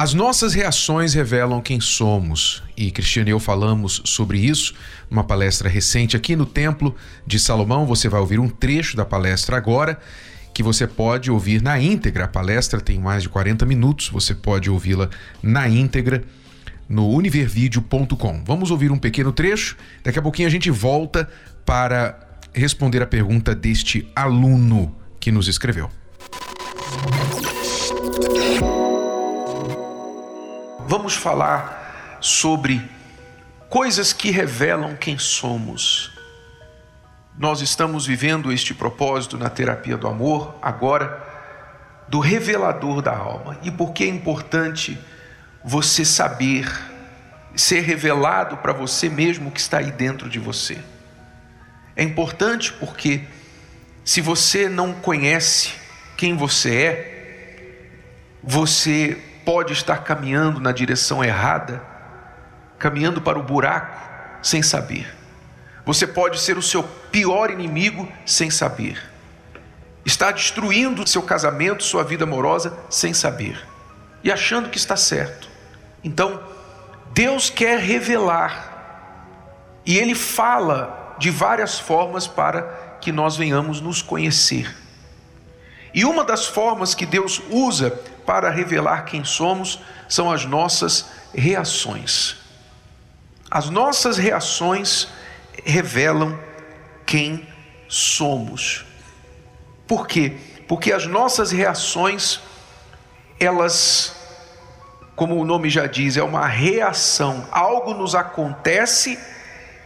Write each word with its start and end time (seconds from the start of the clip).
As 0.00 0.14
nossas 0.14 0.54
reações 0.54 1.12
revelam 1.12 1.60
quem 1.60 1.78
somos, 1.78 2.62
e 2.74 2.90
Cristiane 2.90 3.28
e 3.28 3.32
eu 3.32 3.38
falamos 3.38 4.00
sobre 4.06 4.38
isso 4.38 4.72
numa 5.10 5.22
palestra 5.22 5.68
recente 5.68 6.16
aqui 6.16 6.34
no 6.34 6.46
Templo 6.46 6.96
de 7.26 7.38
Salomão. 7.38 7.84
Você 7.84 8.08
vai 8.08 8.18
ouvir 8.18 8.40
um 8.40 8.48
trecho 8.48 8.96
da 8.96 9.04
palestra 9.04 9.58
agora, 9.58 10.00
que 10.54 10.62
você 10.62 10.86
pode 10.86 11.30
ouvir 11.30 11.60
na 11.60 11.78
íntegra. 11.78 12.24
A 12.24 12.28
palestra 12.28 12.80
tem 12.80 12.98
mais 12.98 13.24
de 13.24 13.28
40 13.28 13.66
minutos, 13.66 14.08
você 14.08 14.34
pode 14.34 14.70
ouvi-la 14.70 15.10
na 15.42 15.68
íntegra 15.68 16.24
no 16.88 17.06
univervideo.com. 17.10 18.42
Vamos 18.46 18.70
ouvir 18.70 18.90
um 18.90 18.98
pequeno 18.98 19.32
trecho, 19.32 19.76
daqui 20.02 20.18
a 20.18 20.22
pouquinho 20.22 20.48
a 20.48 20.50
gente 20.50 20.70
volta 20.70 21.28
para 21.66 22.18
responder 22.54 23.02
a 23.02 23.06
pergunta 23.06 23.54
deste 23.54 24.10
aluno 24.16 24.96
que 25.20 25.30
nos 25.30 25.46
escreveu. 25.46 25.90
Vamos 30.90 31.14
falar 31.14 32.18
sobre 32.20 32.82
coisas 33.68 34.12
que 34.12 34.32
revelam 34.32 34.96
quem 34.96 35.16
somos. 35.18 36.10
Nós 37.38 37.60
estamos 37.60 38.04
vivendo 38.04 38.50
este 38.50 38.74
propósito 38.74 39.38
na 39.38 39.48
terapia 39.48 39.96
do 39.96 40.08
amor 40.08 40.52
agora 40.60 41.24
do 42.08 42.18
revelador 42.18 43.00
da 43.00 43.16
alma. 43.16 43.56
E 43.62 43.70
por 43.70 43.92
que 43.92 44.02
é 44.02 44.08
importante 44.08 44.98
você 45.62 46.04
saber 46.04 46.68
ser 47.54 47.82
revelado 47.82 48.56
para 48.56 48.72
você 48.72 49.08
mesmo 49.08 49.52
que 49.52 49.60
está 49.60 49.78
aí 49.78 49.92
dentro 49.92 50.28
de 50.28 50.40
você? 50.40 50.76
É 51.94 52.02
importante 52.02 52.72
porque 52.72 53.20
se 54.04 54.20
você 54.20 54.68
não 54.68 54.92
conhece 54.92 55.70
quem 56.16 56.36
você 56.36 56.74
é, 56.74 57.86
você 58.42 59.29
pode 59.50 59.72
estar 59.72 60.04
caminhando 60.04 60.60
na 60.60 60.70
direção 60.70 61.24
errada, 61.24 61.82
caminhando 62.78 63.20
para 63.20 63.36
o 63.36 63.42
buraco 63.42 63.98
sem 64.40 64.62
saber. 64.62 65.12
Você 65.84 66.06
pode 66.06 66.38
ser 66.38 66.56
o 66.56 66.62
seu 66.62 66.84
pior 66.84 67.50
inimigo 67.50 68.08
sem 68.24 68.48
saber. 68.48 69.02
Está 70.04 70.30
destruindo 70.30 71.04
seu 71.04 71.20
casamento, 71.20 71.82
sua 71.82 72.04
vida 72.04 72.22
amorosa 72.22 72.78
sem 72.88 73.12
saber 73.12 73.60
e 74.22 74.30
achando 74.30 74.70
que 74.70 74.78
está 74.78 74.96
certo. 74.96 75.48
Então, 76.04 76.40
Deus 77.12 77.50
quer 77.50 77.80
revelar 77.80 79.26
e 79.84 79.98
Ele 79.98 80.14
fala 80.14 81.16
de 81.18 81.28
várias 81.28 81.76
formas 81.76 82.28
para 82.28 82.98
que 83.00 83.10
nós 83.10 83.36
venhamos 83.36 83.80
nos 83.80 84.00
conhecer. 84.00 84.72
E 85.92 86.04
uma 86.04 86.24
das 86.24 86.46
formas 86.46 86.94
que 86.94 87.04
Deus 87.04 87.42
usa 87.50 87.90
para 88.24 88.50
revelar 88.50 89.04
quem 89.04 89.24
somos 89.24 89.80
são 90.08 90.30
as 90.30 90.44
nossas 90.44 91.06
reações. 91.34 92.36
As 93.50 93.68
nossas 93.68 94.16
reações 94.16 95.08
revelam 95.64 96.38
quem 97.04 97.48
somos. 97.88 98.84
Por 99.86 100.06
quê? 100.06 100.36
Porque 100.68 100.92
as 100.92 101.06
nossas 101.06 101.50
reações, 101.50 102.38
elas, 103.40 104.14
como 105.16 105.36
o 105.36 105.44
nome 105.44 105.68
já 105.68 105.88
diz, 105.88 106.16
é 106.16 106.22
uma 106.22 106.46
reação. 106.46 107.48
Algo 107.50 107.92
nos 107.94 108.14
acontece 108.14 109.18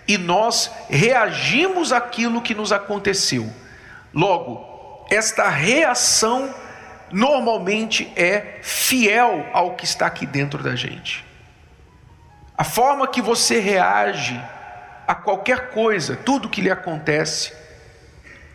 e 0.06 0.19
nós 0.19 0.71
reagimos 0.91 1.91
àquilo 1.93 2.43
que 2.43 2.55
nos 2.55 2.71
aconteceu. 2.71 3.50
Logo, 4.12 4.74
esta 5.11 5.49
reação 5.49 6.55
normalmente 7.11 8.11
é 8.17 8.59
fiel 8.63 9.47
ao 9.53 9.75
que 9.75 9.85
está 9.85 10.07
aqui 10.07 10.27
dentro 10.27 10.63
da 10.63 10.75
gente. 10.75 11.25
A 12.57 12.65
forma 12.65 13.07
que 13.07 13.21
você 13.21 13.61
reage 13.61 14.41
a 15.07 15.15
qualquer 15.15 15.71
coisa, 15.71 16.17
tudo 16.17 16.49
que 16.49 16.61
lhe 16.61 16.71
acontece, 16.71 17.53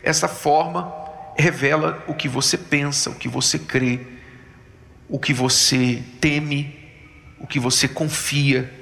essa 0.04 0.28
forma 0.28 0.94
revela 1.38 2.04
o 2.08 2.14
que 2.14 2.28
você 2.28 2.58
pensa, 2.58 3.10
o 3.10 3.16
que 3.16 3.28
você 3.28 3.60
crê, 3.60 4.00
o 5.08 5.20
que 5.20 5.34
você 5.34 6.04
teme, 6.20 6.78
o 7.40 7.48
que 7.48 7.60
você 7.60 7.88
confia. 7.88 8.74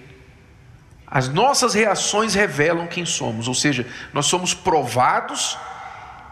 As 1.06 1.30
nossas 1.30 1.74
reações 1.74 2.34
revelam 2.34 2.88
quem 2.88 3.06
somos, 3.06 3.48
ou 3.48 3.54
seja, 3.54 3.88
nós 4.14 4.26
somos 4.26 4.54
provados 4.54 5.58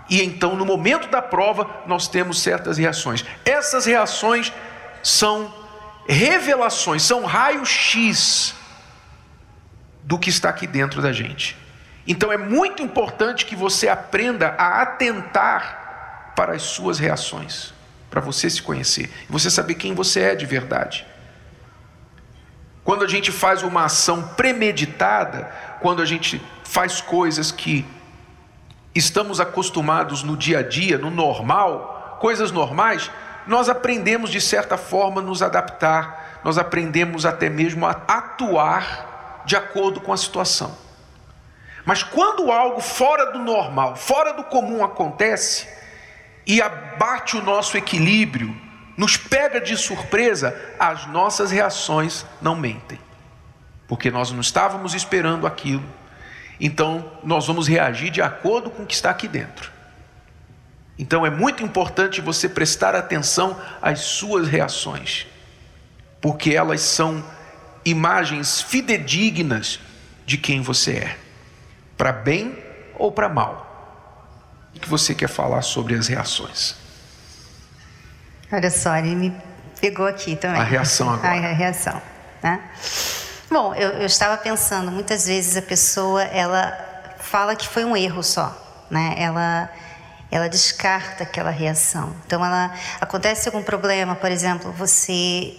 e 0.09 0.21
então, 0.21 0.55
no 0.55 0.65
momento 0.65 1.07
da 1.09 1.21
prova, 1.21 1.83
nós 1.87 2.07
temos 2.07 2.41
certas 2.41 2.77
reações. 2.77 3.25
Essas 3.43 3.85
reações 3.85 4.53
são 5.01 5.53
revelações, 6.07 7.01
são 7.01 7.25
raio-x 7.25 8.53
do 10.03 10.19
que 10.19 10.29
está 10.29 10.49
aqui 10.49 10.67
dentro 10.67 11.01
da 11.01 11.11
gente. 11.11 11.57
Então, 12.07 12.31
é 12.31 12.37
muito 12.37 12.83
importante 12.83 13.45
que 13.45 13.55
você 13.55 13.89
aprenda 13.89 14.49
a 14.57 14.81
atentar 14.83 16.33
para 16.35 16.53
as 16.53 16.61
suas 16.61 16.99
reações, 16.99 17.73
para 18.09 18.21
você 18.21 18.49
se 18.49 18.61
conhecer 18.61 19.09
você 19.27 19.49
saber 19.49 19.75
quem 19.75 19.95
você 19.95 20.21
é 20.21 20.35
de 20.35 20.45
verdade. 20.45 21.05
Quando 22.83 23.03
a 23.03 23.07
gente 23.07 23.31
faz 23.31 23.63
uma 23.63 23.85
ação 23.85 24.21
premeditada, 24.35 25.51
quando 25.81 26.03
a 26.03 26.05
gente 26.05 26.39
faz 26.63 27.01
coisas 27.01 27.51
que 27.51 27.83
estamos 28.95 29.41
acostumados 29.41 30.23
no 30.23 30.37
dia 30.37 30.59
a 30.59 30.63
dia, 30.63 30.97
no 30.97 31.11
normal, 31.11 32.17
coisas 32.21 32.49
normais, 32.51 33.11
nós 33.45 33.67
aprendemos 33.67 34.31
de 34.31 34.39
certa 34.39 34.77
forma 34.77 35.21
nos 35.21 35.43
adaptar, 35.43 36.39
nós 36.43 36.57
aprendemos 36.57 37.25
até 37.25 37.49
mesmo 37.49 37.85
a 37.85 37.91
atuar 37.91 39.43
de 39.45 39.55
acordo 39.55 39.99
com 39.99 40.13
a 40.13 40.17
situação. 40.17 40.75
Mas 41.83 42.01
quando 42.01 42.51
algo 42.51 42.81
fora 42.81 43.31
do 43.31 43.39
normal, 43.39 43.95
fora 43.95 44.33
do 44.33 44.43
comum 44.45 44.83
acontece 44.83 45.67
e 46.47 46.61
abate 46.61 47.37
o 47.37 47.43
nosso 47.43 47.77
equilíbrio, 47.77 48.55
nos 48.97 49.17
pega 49.17 49.59
de 49.59 49.75
surpresa, 49.75 50.57
as 50.79 51.05
nossas 51.07 51.51
reações 51.51 52.25
não 52.41 52.55
mentem, 52.55 52.99
porque 53.87 54.09
nós 54.09 54.31
não 54.31 54.39
estávamos 54.39 54.95
esperando 54.95 55.45
aquilo 55.45 55.83
então, 56.59 57.11
nós 57.23 57.47
vamos 57.47 57.67
reagir 57.67 58.09
de 58.09 58.21
acordo 58.21 58.69
com 58.69 58.83
o 58.83 58.85
que 58.85 58.93
está 58.93 59.09
aqui 59.09 59.27
dentro. 59.27 59.71
Então, 60.97 61.25
é 61.25 61.29
muito 61.29 61.61
importante 61.63 62.21
você 62.21 62.47
prestar 62.47 62.95
atenção 62.95 63.59
às 63.81 63.99
suas 63.99 64.47
reações, 64.47 65.27
porque 66.21 66.51
elas 66.55 66.81
são 66.81 67.23
imagens 67.83 68.61
fidedignas 68.61 69.79
de 70.25 70.37
quem 70.37 70.61
você 70.61 70.91
é, 70.93 71.17
para 71.97 72.11
bem 72.11 72.57
ou 72.95 73.11
para 73.11 73.27
mal. 73.27 73.63
O 74.75 74.79
que 74.79 74.89
você 74.89 75.13
quer 75.13 75.29
falar 75.29 75.61
sobre 75.61 75.95
as 75.95 76.07
reações? 76.07 76.75
Olha 78.51 78.71
só, 78.71 78.95
ele 78.95 79.15
me 79.15 79.35
pegou 79.81 80.07
aqui 80.07 80.35
também. 80.35 80.61
A 80.61 80.63
reação 80.63 81.09
agora. 81.13 81.29
a 81.29 81.53
reação, 81.53 82.01
né? 82.41 82.61
Bom, 83.49 83.75
eu, 83.75 83.89
eu, 83.91 84.05
estava 84.07 84.35
pensando, 84.37 84.91
muitas 84.91 85.27
vezes 85.27 85.55
a 85.55 85.61
pessoa 85.61 86.23
ela 86.23 86.75
fala 87.19 87.55
que 87.55 87.67
foi 87.67 87.85
um 87.85 87.95
erro 87.95 88.23
só, 88.23 88.55
né? 88.89 89.15
Ela 89.17 89.69
ela 90.31 90.49
descarta 90.49 91.23
aquela 91.23 91.51
reação. 91.51 92.13
Então, 92.25 92.43
ela 92.43 92.73
acontece 92.99 93.47
algum 93.47 93.63
problema, 93.63 94.15
por 94.15 94.31
exemplo, 94.31 94.71
você 94.71 95.55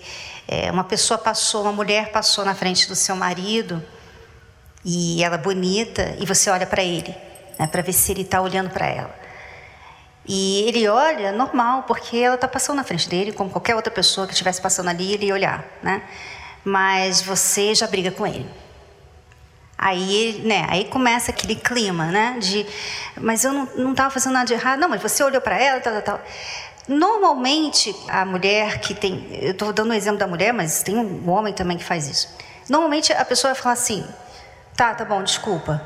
é, 0.48 0.70
uma 0.70 0.84
pessoa 0.84 1.16
passou, 1.16 1.62
uma 1.62 1.72
mulher 1.72 2.10
passou 2.10 2.44
na 2.44 2.54
frente 2.54 2.88
do 2.88 2.94
seu 2.94 3.16
marido 3.16 3.82
e 4.84 5.22
ela 5.22 5.38
bonita 5.38 6.16
e 6.18 6.26
você 6.26 6.50
olha 6.50 6.66
para 6.66 6.82
ele, 6.82 7.14
né, 7.58 7.66
para 7.68 7.80
ver 7.82 7.92
se 7.92 8.12
ele 8.12 8.22
está 8.22 8.40
olhando 8.40 8.68
para 8.70 8.86
ela. 8.86 9.14
E 10.26 10.64
ele 10.66 10.88
olha 10.88 11.30
normal, 11.30 11.84
porque 11.84 12.18
ela 12.18 12.34
está 12.34 12.48
passando 12.48 12.76
na 12.76 12.84
frente 12.84 13.08
dele, 13.08 13.32
como 13.32 13.48
qualquer 13.48 13.76
outra 13.76 13.92
pessoa 13.92 14.26
que 14.26 14.32
estivesse 14.32 14.60
passando 14.60 14.88
ali, 14.88 15.14
ele 15.14 15.26
ia 15.26 15.34
olhar, 15.34 15.64
né? 15.82 16.02
Mas 16.66 17.22
você 17.22 17.74
já 17.74 17.86
briga 17.86 18.10
com 18.10 18.26
ele. 18.26 18.46
Aí, 19.78 20.42
né, 20.44 20.66
aí 20.68 20.84
começa 20.86 21.30
aquele 21.30 21.54
clima, 21.54 22.06
né, 22.06 22.36
de, 22.38 22.66
mas 23.20 23.44
eu 23.44 23.52
não 23.52 23.92
estava 23.92 24.10
fazendo 24.10 24.32
nada 24.32 24.46
de 24.46 24.54
errado, 24.54 24.80
não, 24.80 24.88
mas 24.88 25.00
você 25.00 25.22
olhou 25.22 25.40
para 25.40 25.58
ela, 25.58 25.80
tal, 25.80 25.92
tal, 25.94 26.02
tal. 26.02 26.20
Normalmente, 26.88 27.94
a 28.08 28.24
mulher 28.24 28.80
que 28.80 28.94
tem, 28.94 29.26
eu 29.32 29.52
estou 29.52 29.72
dando 29.72 29.90
o 29.90 29.92
um 29.92 29.94
exemplo 29.94 30.18
da 30.18 30.26
mulher, 30.26 30.52
mas 30.52 30.82
tem 30.82 30.96
um 30.96 31.30
homem 31.30 31.52
também 31.52 31.76
que 31.76 31.84
faz 31.84 32.08
isso. 32.08 32.28
Normalmente 32.68 33.12
a 33.12 33.24
pessoa 33.24 33.52
vai 33.52 33.62
falar 33.62 33.72
assim, 33.74 34.04
Tá, 34.76 34.94
tá 34.94 35.06
bom, 35.06 35.22
desculpa. 35.22 35.82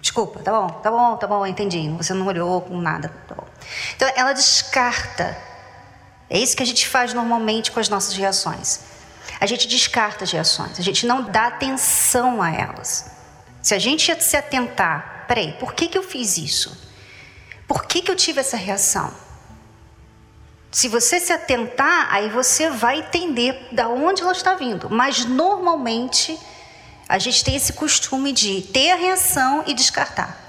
Desculpa, 0.00 0.40
tá 0.40 0.50
bom, 0.50 0.68
tá 0.68 0.90
bom, 0.90 1.16
tá 1.16 1.26
bom, 1.26 1.46
entendi. 1.46 1.88
Você 1.96 2.12
não 2.12 2.26
olhou 2.26 2.60
com 2.60 2.76
nada, 2.80 3.08
tá 3.28 3.34
bom. 3.36 3.46
Então 3.94 4.10
ela 4.16 4.32
descarta. 4.32 5.38
É 6.28 6.38
isso 6.38 6.56
que 6.56 6.62
a 6.62 6.66
gente 6.66 6.88
faz 6.88 7.14
normalmente 7.14 7.70
com 7.70 7.78
as 7.78 7.88
nossas 7.88 8.14
reações. 8.16 8.80
A 9.40 9.46
gente 9.46 9.66
descarta 9.66 10.24
as 10.24 10.30
reações, 10.30 10.78
a 10.78 10.82
gente 10.82 11.06
não 11.06 11.22
dá 11.22 11.46
atenção 11.46 12.42
a 12.42 12.50
elas. 12.50 13.10
Se 13.62 13.74
a 13.74 13.78
gente 13.78 14.14
se 14.22 14.36
atentar, 14.36 15.24
peraí, 15.26 15.52
por 15.52 15.74
que, 15.74 15.88
que 15.88 15.96
eu 15.96 16.02
fiz 16.02 16.36
isso? 16.36 16.76
Por 17.66 17.86
que, 17.86 18.02
que 18.02 18.10
eu 18.10 18.16
tive 18.16 18.40
essa 18.40 18.56
reação? 18.56 19.12
Se 20.70 20.88
você 20.88 21.20
se 21.20 21.32
atentar, 21.32 22.08
aí 22.12 22.28
você 22.28 22.68
vai 22.68 22.98
entender 22.98 23.68
da 23.70 23.88
onde 23.88 24.22
ela 24.22 24.32
está 24.32 24.54
vindo. 24.54 24.90
Mas 24.90 25.24
normalmente 25.24 26.38
a 27.08 27.18
gente 27.18 27.44
tem 27.44 27.54
esse 27.54 27.72
costume 27.72 28.32
de 28.32 28.60
ter 28.60 28.90
a 28.90 28.96
reação 28.96 29.62
e 29.66 29.72
descartar. 29.72 30.43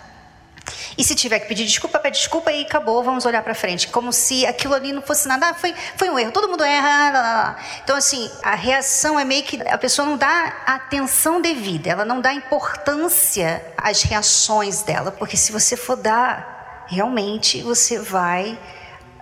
E 0.98 1.04
se 1.04 1.14
tiver 1.16 1.40
que 1.40 1.48
pedir 1.48 1.66
desculpa, 1.66 2.00
pede 2.00 2.18
desculpa 2.18 2.52
e 2.52 2.64
acabou, 2.64 3.04
vamos 3.04 3.26
olhar 3.26 3.44
para 3.44 3.54
frente. 3.54 3.88
Como 3.88 4.12
se 4.12 4.46
aquilo 4.46 4.74
ali 4.74 4.92
não 4.92 5.02
fosse 5.02 5.28
nada, 5.28 5.50
ah, 5.50 5.54
foi, 5.54 5.74
foi 5.96 6.10
um 6.10 6.18
erro, 6.18 6.32
todo 6.32 6.48
mundo 6.48 6.64
erra. 6.64 7.12
Lá, 7.12 7.22
lá. 7.22 7.58
Então, 7.84 7.96
assim, 7.96 8.30
a 8.44 8.56
reação 8.56 9.20
é 9.20 9.26
meio 9.26 9.44
que 9.44 9.62
a 9.68 9.78
pessoa 9.78 10.08
não 10.08 10.18
dá 10.18 10.54
atenção 10.66 11.42
devida, 11.42 11.90
ela 11.90 12.06
não 12.06 12.22
dá 12.22 12.34
importância 12.34 13.64
às 13.78 14.02
reações 14.02 14.82
dela, 14.82 15.12
porque 15.12 15.38
se 15.38 15.52
você 15.52 15.76
for 15.78 15.96
dar, 15.96 16.86
realmente 16.88 17.62
você 17.62 18.00
vai 18.00 18.58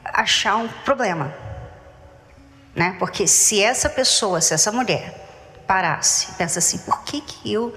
achar 0.04 0.58
um 0.58 0.68
problema. 0.68 1.34
Né? 2.76 2.96
Porque 2.98 3.28
se 3.28 3.62
essa 3.62 3.90
pessoa, 3.90 4.42
se 4.42 4.54
essa 4.54 4.72
mulher 4.72 5.22
parasse, 5.68 6.34
pensa 6.34 6.60
assim, 6.60 6.78
por 6.80 7.04
que 7.04 7.22
que 7.22 7.54
eu 7.54 7.74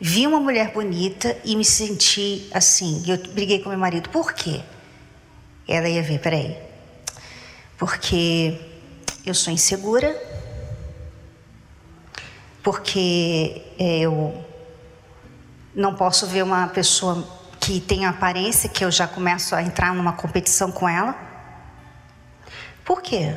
vi 0.00 0.26
uma 0.26 0.40
mulher 0.40 0.72
bonita 0.72 1.36
e 1.44 1.54
me 1.54 1.64
senti 1.64 2.48
assim? 2.52 3.04
Eu 3.06 3.18
briguei 3.32 3.58
com 3.58 3.68
meu 3.68 3.78
marido, 3.78 4.08
por 4.08 4.32
quê? 4.32 4.62
Ela 5.68 5.88
ia 5.88 6.02
ver, 6.02 6.18
peraí, 6.20 6.56
porque 7.78 8.58
eu 9.24 9.34
sou 9.34 9.52
insegura, 9.52 10.16
porque 12.62 13.62
eu 13.78 14.44
não 15.74 15.94
posso 15.94 16.26
ver 16.26 16.42
uma 16.42 16.66
pessoa 16.68 17.26
que 17.60 17.78
tem 17.78 18.06
aparência 18.06 18.68
que 18.68 18.84
eu 18.84 18.90
já 18.90 19.06
começo 19.06 19.54
a 19.54 19.62
entrar 19.62 19.94
numa 19.94 20.14
competição 20.14 20.72
com 20.72 20.88
ela. 20.88 21.14
Por 22.84 23.02
quê? 23.02 23.36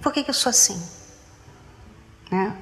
Por 0.00 0.12
que, 0.12 0.22
que 0.22 0.30
eu 0.30 0.34
sou 0.34 0.50
assim? 0.50 0.80
Né? 2.30 2.56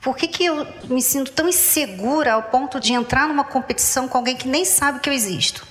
Por 0.00 0.16
que, 0.16 0.26
que 0.26 0.44
eu 0.44 0.66
me 0.84 1.02
sinto 1.02 1.30
tão 1.32 1.48
insegura 1.48 2.32
ao 2.32 2.44
ponto 2.44 2.80
de 2.80 2.92
entrar 2.92 3.28
numa 3.28 3.44
competição 3.44 4.08
com 4.08 4.16
alguém 4.16 4.34
que 4.34 4.48
nem 4.48 4.64
sabe 4.64 5.00
que 5.00 5.10
eu 5.10 5.12
existo? 5.12 5.66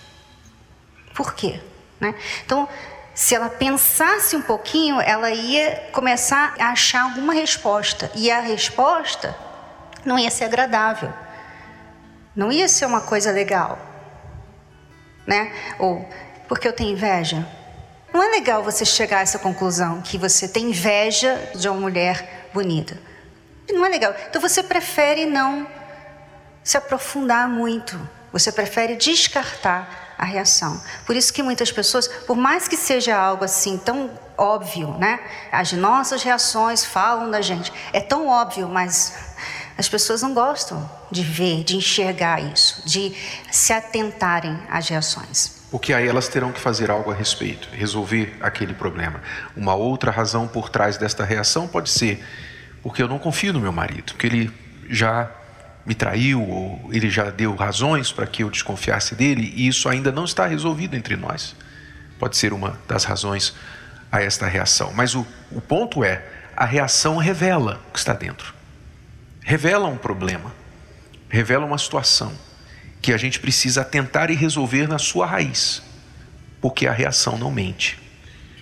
Por 1.15 1.33
quê? 1.33 1.59
Né? 1.99 2.13
Então, 2.45 2.69
se 3.15 3.33
ela 3.33 3.49
pensasse 3.49 4.35
um 4.35 4.41
pouquinho, 4.41 5.01
ela 5.01 5.31
ia 5.31 5.89
começar 5.91 6.55
a 6.59 6.67
achar 6.67 7.01
alguma 7.01 7.33
resposta. 7.33 8.11
E 8.15 8.29
a 8.29 8.39
resposta 8.39 9.35
não 10.05 10.17
ia 10.17 10.29
ser 10.29 10.45
agradável. 10.45 11.11
Não 12.35 12.51
ia 12.51 12.67
ser 12.67 12.85
uma 12.85 13.01
coisa 13.01 13.31
legal. 13.31 13.79
Né? 15.25 15.51
Ou, 15.79 16.07
porque 16.47 16.67
eu 16.67 16.73
tenho 16.73 16.91
inveja? 16.91 17.45
Não 18.13 18.23
é 18.23 18.29
legal 18.29 18.63
você 18.63 18.85
chegar 18.85 19.17
a 19.17 19.21
essa 19.21 19.39
conclusão 19.39 20.01
que 20.01 20.17
você 20.17 20.47
tem 20.47 20.69
inveja 20.69 21.51
de 21.55 21.67
uma 21.67 21.79
mulher 21.79 22.49
bonita. 22.53 23.08
Não 23.69 23.85
é 23.85 23.89
legal. 23.89 24.13
Então 24.29 24.41
você 24.41 24.63
prefere 24.63 25.25
não 25.25 25.67
se 26.63 26.77
aprofundar 26.77 27.47
muito. 27.47 27.99
Você 28.31 28.51
prefere 28.51 28.95
descartar 28.95 30.15
a 30.17 30.25
reação. 30.25 30.79
Por 31.05 31.15
isso 31.15 31.33
que 31.33 31.41
muitas 31.41 31.71
pessoas, 31.71 32.07
por 32.07 32.35
mais 32.35 32.67
que 32.67 32.75
seja 32.75 33.15
algo 33.17 33.45
assim 33.45 33.77
tão 33.77 34.11
óbvio, 34.37 34.89
né? 34.97 35.19
As 35.51 35.71
nossas 35.71 36.23
reações 36.23 36.83
falam 36.83 37.31
da 37.31 37.41
gente. 37.41 37.71
É 37.93 37.99
tão 37.99 38.27
óbvio, 38.27 38.67
mas 38.67 39.13
as 39.77 39.87
pessoas 39.87 40.21
não 40.21 40.33
gostam 40.33 40.89
de 41.09 41.23
ver, 41.23 41.63
de 41.63 41.77
enxergar 41.77 42.41
isso, 42.41 42.83
de 42.85 43.15
se 43.49 43.71
atentarem 43.71 44.59
às 44.69 44.89
reações. 44.89 45.57
Porque 45.71 45.93
aí 45.93 46.07
elas 46.07 46.27
terão 46.27 46.51
que 46.51 46.59
fazer 46.59 46.91
algo 46.91 47.11
a 47.11 47.13
respeito, 47.13 47.69
resolver 47.71 48.35
aquele 48.41 48.73
problema. 48.73 49.21
Uma 49.55 49.75
outra 49.75 50.11
razão 50.11 50.47
por 50.47 50.69
trás 50.69 50.97
desta 50.97 51.23
reação 51.23 51.67
pode 51.67 51.89
ser 51.89 52.23
porque 52.81 53.01
eu 53.01 53.07
não 53.07 53.19
confio 53.19 53.53
no 53.53 53.59
meu 53.59 53.71
marido, 53.71 54.13
porque 54.13 54.27
ele 54.27 54.51
já 54.89 55.29
me 55.85 55.95
traiu 55.95 56.41
ou 56.41 56.89
ele 56.91 57.09
já 57.09 57.29
deu 57.29 57.55
razões 57.55 58.11
para 58.11 58.27
que 58.27 58.43
eu 58.43 58.49
desconfiasse 58.49 59.15
dele 59.15 59.53
e 59.55 59.67
isso 59.67 59.89
ainda 59.89 60.11
não 60.11 60.25
está 60.25 60.45
resolvido 60.45 60.95
entre 60.95 61.15
nós. 61.15 61.55
Pode 62.19 62.37
ser 62.37 62.53
uma 62.53 62.79
das 62.87 63.05
razões 63.05 63.55
a 64.11 64.21
esta 64.21 64.47
reação. 64.47 64.93
Mas 64.93 65.15
o, 65.15 65.25
o 65.51 65.61
ponto 65.61 66.03
é: 66.03 66.23
a 66.55 66.65
reação 66.65 67.17
revela 67.17 67.81
o 67.89 67.91
que 67.93 67.99
está 67.99 68.13
dentro, 68.13 68.53
revela 69.41 69.87
um 69.87 69.97
problema, 69.97 70.53
revela 71.29 71.65
uma 71.65 71.77
situação 71.77 72.31
que 73.01 73.13
a 73.13 73.17
gente 73.17 73.39
precisa 73.39 73.83
tentar 73.83 74.29
e 74.29 74.35
resolver 74.35 74.87
na 74.87 74.99
sua 74.99 75.25
raiz, 75.25 75.81
porque 76.59 76.85
a 76.85 76.91
reação 76.91 77.37
não 77.37 77.49
mente. 77.49 77.97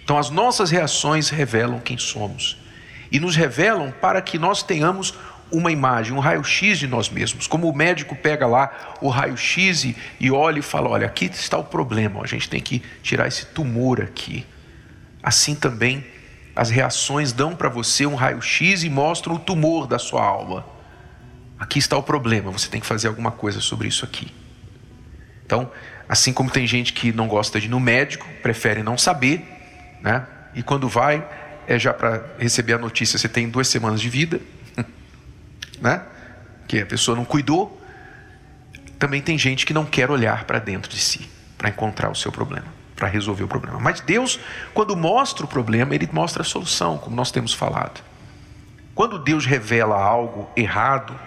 Então, 0.04 0.18
as 0.18 0.30
nossas 0.30 0.70
reações 0.72 1.30
revelam 1.30 1.80
quem 1.80 1.98
somos 1.98 2.58
e 3.12 3.20
nos 3.20 3.36
revelam 3.36 3.92
para 4.02 4.22
que 4.22 4.38
nós 4.38 4.64
tenhamos 4.64 5.14
uma 5.52 5.72
imagem, 5.72 6.14
um 6.14 6.20
raio-x 6.20 6.78
de 6.78 6.88
nós 6.88 7.10
mesmos. 7.10 7.48
Como 7.48 7.70
o 7.70 7.76
médico 7.76 8.16
pega 8.16 8.46
lá 8.46 8.98
o 9.02 9.10
raio-x 9.10 9.86
e, 10.20 10.32
olha 10.32 10.60
e 10.60 10.62
fala: 10.62 10.90
olha, 10.90 11.08
aqui 11.08 11.26
está 11.26 11.58
o 11.58 11.64
problema, 11.64 12.22
a 12.22 12.28
gente 12.28 12.50
tem 12.50 12.60
que 12.60 12.82
tirar 13.02 13.28
esse 13.28 13.46
tumor 13.48 14.02
aqui. 14.02 14.46
Assim 15.24 15.56
também 15.56 16.06
as 16.56 16.70
reações 16.70 17.32
dão 17.32 17.56
para 17.56 17.70
você 17.70 18.06
um 18.06 18.16
raio-x 18.16 18.84
e 18.84 18.90
mostram 18.90 19.36
o 19.36 19.40
tumor 19.40 19.86
da 19.86 20.00
sua 20.00 20.24
alma. 20.24 20.66
Aqui 21.60 21.80
está 21.80 21.96
o 21.98 22.04
problema, 22.04 22.52
você 22.52 22.68
tem 22.68 22.82
que 22.82 22.88
fazer 22.88 23.08
alguma 23.08 23.32
coisa 23.32 23.62
sobre 23.62 23.88
isso 23.88 24.04
aqui. 24.04 24.32
Então, 25.46 25.72
assim 26.10 26.34
como 26.34 26.50
tem 26.50 26.68
gente 26.68 26.94
que 26.94 27.12
não 27.12 27.28
gosta 27.28 27.60
de 27.60 27.68
ir 27.68 27.70
no 27.70 27.80
médico, 27.80 28.28
prefere 28.42 28.84
não 28.84 28.98
saber, 28.98 29.46
né? 30.02 30.26
E 30.54 30.64
quando 30.64 30.90
vai, 30.90 31.26
é 31.68 31.78
já 31.78 31.94
para 31.94 32.24
receber 32.40 32.74
a 32.74 32.78
notícia, 32.78 33.20
você 33.20 33.28
tem 33.28 33.50
duas 33.50 33.68
semanas 33.68 34.00
de 34.00 34.10
vida, 34.10 34.40
né? 35.82 36.02
Que 36.68 36.80
a 36.80 36.86
pessoa 36.86 37.16
não 37.16 37.26
cuidou. 37.26 37.82
Também 38.98 39.22
tem 39.22 39.38
gente 39.38 39.66
que 39.66 39.74
não 39.74 39.86
quer 39.86 40.10
olhar 40.10 40.46
para 40.46 40.60
dentro 40.60 40.90
de 40.90 41.00
si, 41.00 41.30
para 41.58 41.70
encontrar 41.70 42.10
o 42.10 42.16
seu 42.16 42.32
problema, 42.32 42.66
para 42.96 43.08
resolver 43.08 43.44
o 43.44 43.48
problema. 43.48 43.80
Mas 43.80 44.00
Deus, 44.00 44.40
quando 44.74 44.96
mostra 44.96 45.46
o 45.46 45.48
problema, 45.48 45.94
Ele 45.94 46.10
mostra 46.12 46.42
a 46.42 46.46
solução, 46.46 46.98
como 46.98 47.16
nós 47.16 47.32
temos 47.32 47.54
falado. 47.54 48.02
Quando 48.96 49.20
Deus 49.20 49.46
revela 49.46 50.02
algo 50.02 50.50
errado, 50.56 51.20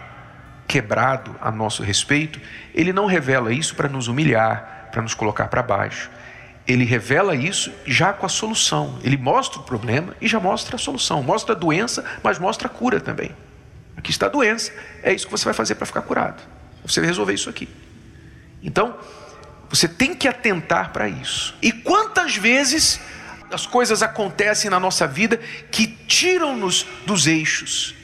quebrado 0.66 1.36
a 1.40 1.50
nosso 1.50 1.82
respeito, 1.82 2.40
Ele 2.74 2.92
não 2.92 3.06
revela 3.06 3.52
isso 3.52 3.76
para 3.76 3.88
nos 3.88 4.08
humilhar, 4.08 4.88
para 4.90 5.02
nos 5.02 5.14
colocar 5.14 5.48
para 5.48 5.62
baixo 5.62 6.10
ele 6.66 6.84
revela 6.84 7.34
isso 7.34 7.72
já 7.86 8.12
com 8.12 8.26
a 8.26 8.28
solução. 8.28 8.98
Ele 9.02 9.16
mostra 9.16 9.58
o 9.60 9.62
problema 9.62 10.14
e 10.20 10.28
já 10.28 10.38
mostra 10.38 10.76
a 10.76 10.78
solução. 10.78 11.22
Mostra 11.22 11.54
a 11.54 11.58
doença, 11.58 12.04
mas 12.22 12.38
mostra 12.38 12.68
a 12.68 12.70
cura 12.70 13.00
também. 13.00 13.34
Aqui 13.96 14.10
está 14.10 14.26
a 14.26 14.28
doença, 14.30 14.72
é 15.02 15.12
isso 15.12 15.26
que 15.26 15.32
você 15.32 15.44
vai 15.44 15.54
fazer 15.54 15.74
para 15.74 15.86
ficar 15.86 16.02
curado. 16.02 16.42
Você 16.84 17.00
vai 17.00 17.08
resolver 17.08 17.34
isso 17.34 17.50
aqui. 17.50 17.68
Então, 18.62 18.96
você 19.68 19.86
tem 19.86 20.14
que 20.14 20.26
atentar 20.26 20.92
para 20.92 21.08
isso. 21.08 21.54
E 21.60 21.70
quantas 21.70 22.36
vezes 22.36 23.00
as 23.52 23.66
coisas 23.66 24.02
acontecem 24.02 24.70
na 24.70 24.80
nossa 24.80 25.06
vida 25.06 25.38
que 25.70 25.86
tiram-nos 25.86 26.86
dos 27.04 27.26
eixos, 27.26 27.94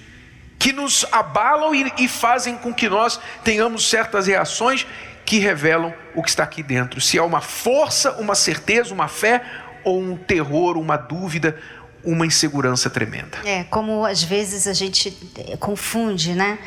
que 0.58 0.72
nos 0.72 1.06
abalam 1.12 1.75
e, 1.75 1.92
e 1.98 2.08
fazem 2.08 2.56
com 2.56 2.75
que 2.75 2.88
nós 2.88 3.18
tenhamos 3.44 3.88
certas 3.88 4.26
reações 4.26 4.86
que 5.26 5.40
revelam 5.40 5.92
o 6.14 6.23
que 6.23 6.30
está 6.30 6.45
aqui 6.45 6.62
dentro. 6.62 7.00
Se 7.00 7.18
é 7.18 7.23
uma 7.23 7.40
força, 7.40 8.12
uma 8.12 8.37
certeza, 8.37 8.95
uma 8.95 9.09
fé 9.09 9.42
ou 9.85 10.00
um 10.00 10.16
terror, 10.16 10.78
uma 10.78 10.97
dúvida, 10.97 11.59
uma 12.04 12.25
insegurança 12.25 12.88
tremenda. 12.88 13.38
É, 13.45 13.64
como 13.64 14.06
às 14.06 14.23
vezes 14.23 14.68
a 14.68 14.73
gente 14.73 15.16
eh, 15.37 15.56
confunde, 15.56 16.33
né? 16.35 16.59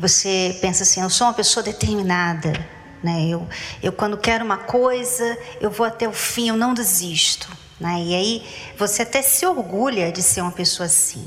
Você 0.00 0.58
pensa 0.60 0.82
assim, 0.82 1.00
eu 1.00 1.08
sou 1.08 1.26
uma 1.26 1.32
pessoa 1.32 1.62
determinada, 1.62 2.52
né? 3.02 3.28
Eu, 3.28 3.48
eu 3.82 3.92
quando 3.92 4.18
quero 4.18 4.44
uma 4.44 4.58
coisa, 4.58 5.38
eu 5.60 5.70
vou 5.70 5.86
até 5.86 6.06
o 6.06 6.12
fim, 6.12 6.48
eu 6.48 6.56
não 6.56 6.74
desisto, 6.74 7.48
né? 7.80 8.02
E 8.02 8.14
aí 8.14 8.46
você 8.76 9.02
até 9.02 9.22
se 9.22 9.46
orgulha 9.46 10.12
de 10.12 10.22
ser 10.22 10.42
uma 10.42 10.52
pessoa 10.52 10.86
assim. 10.86 11.26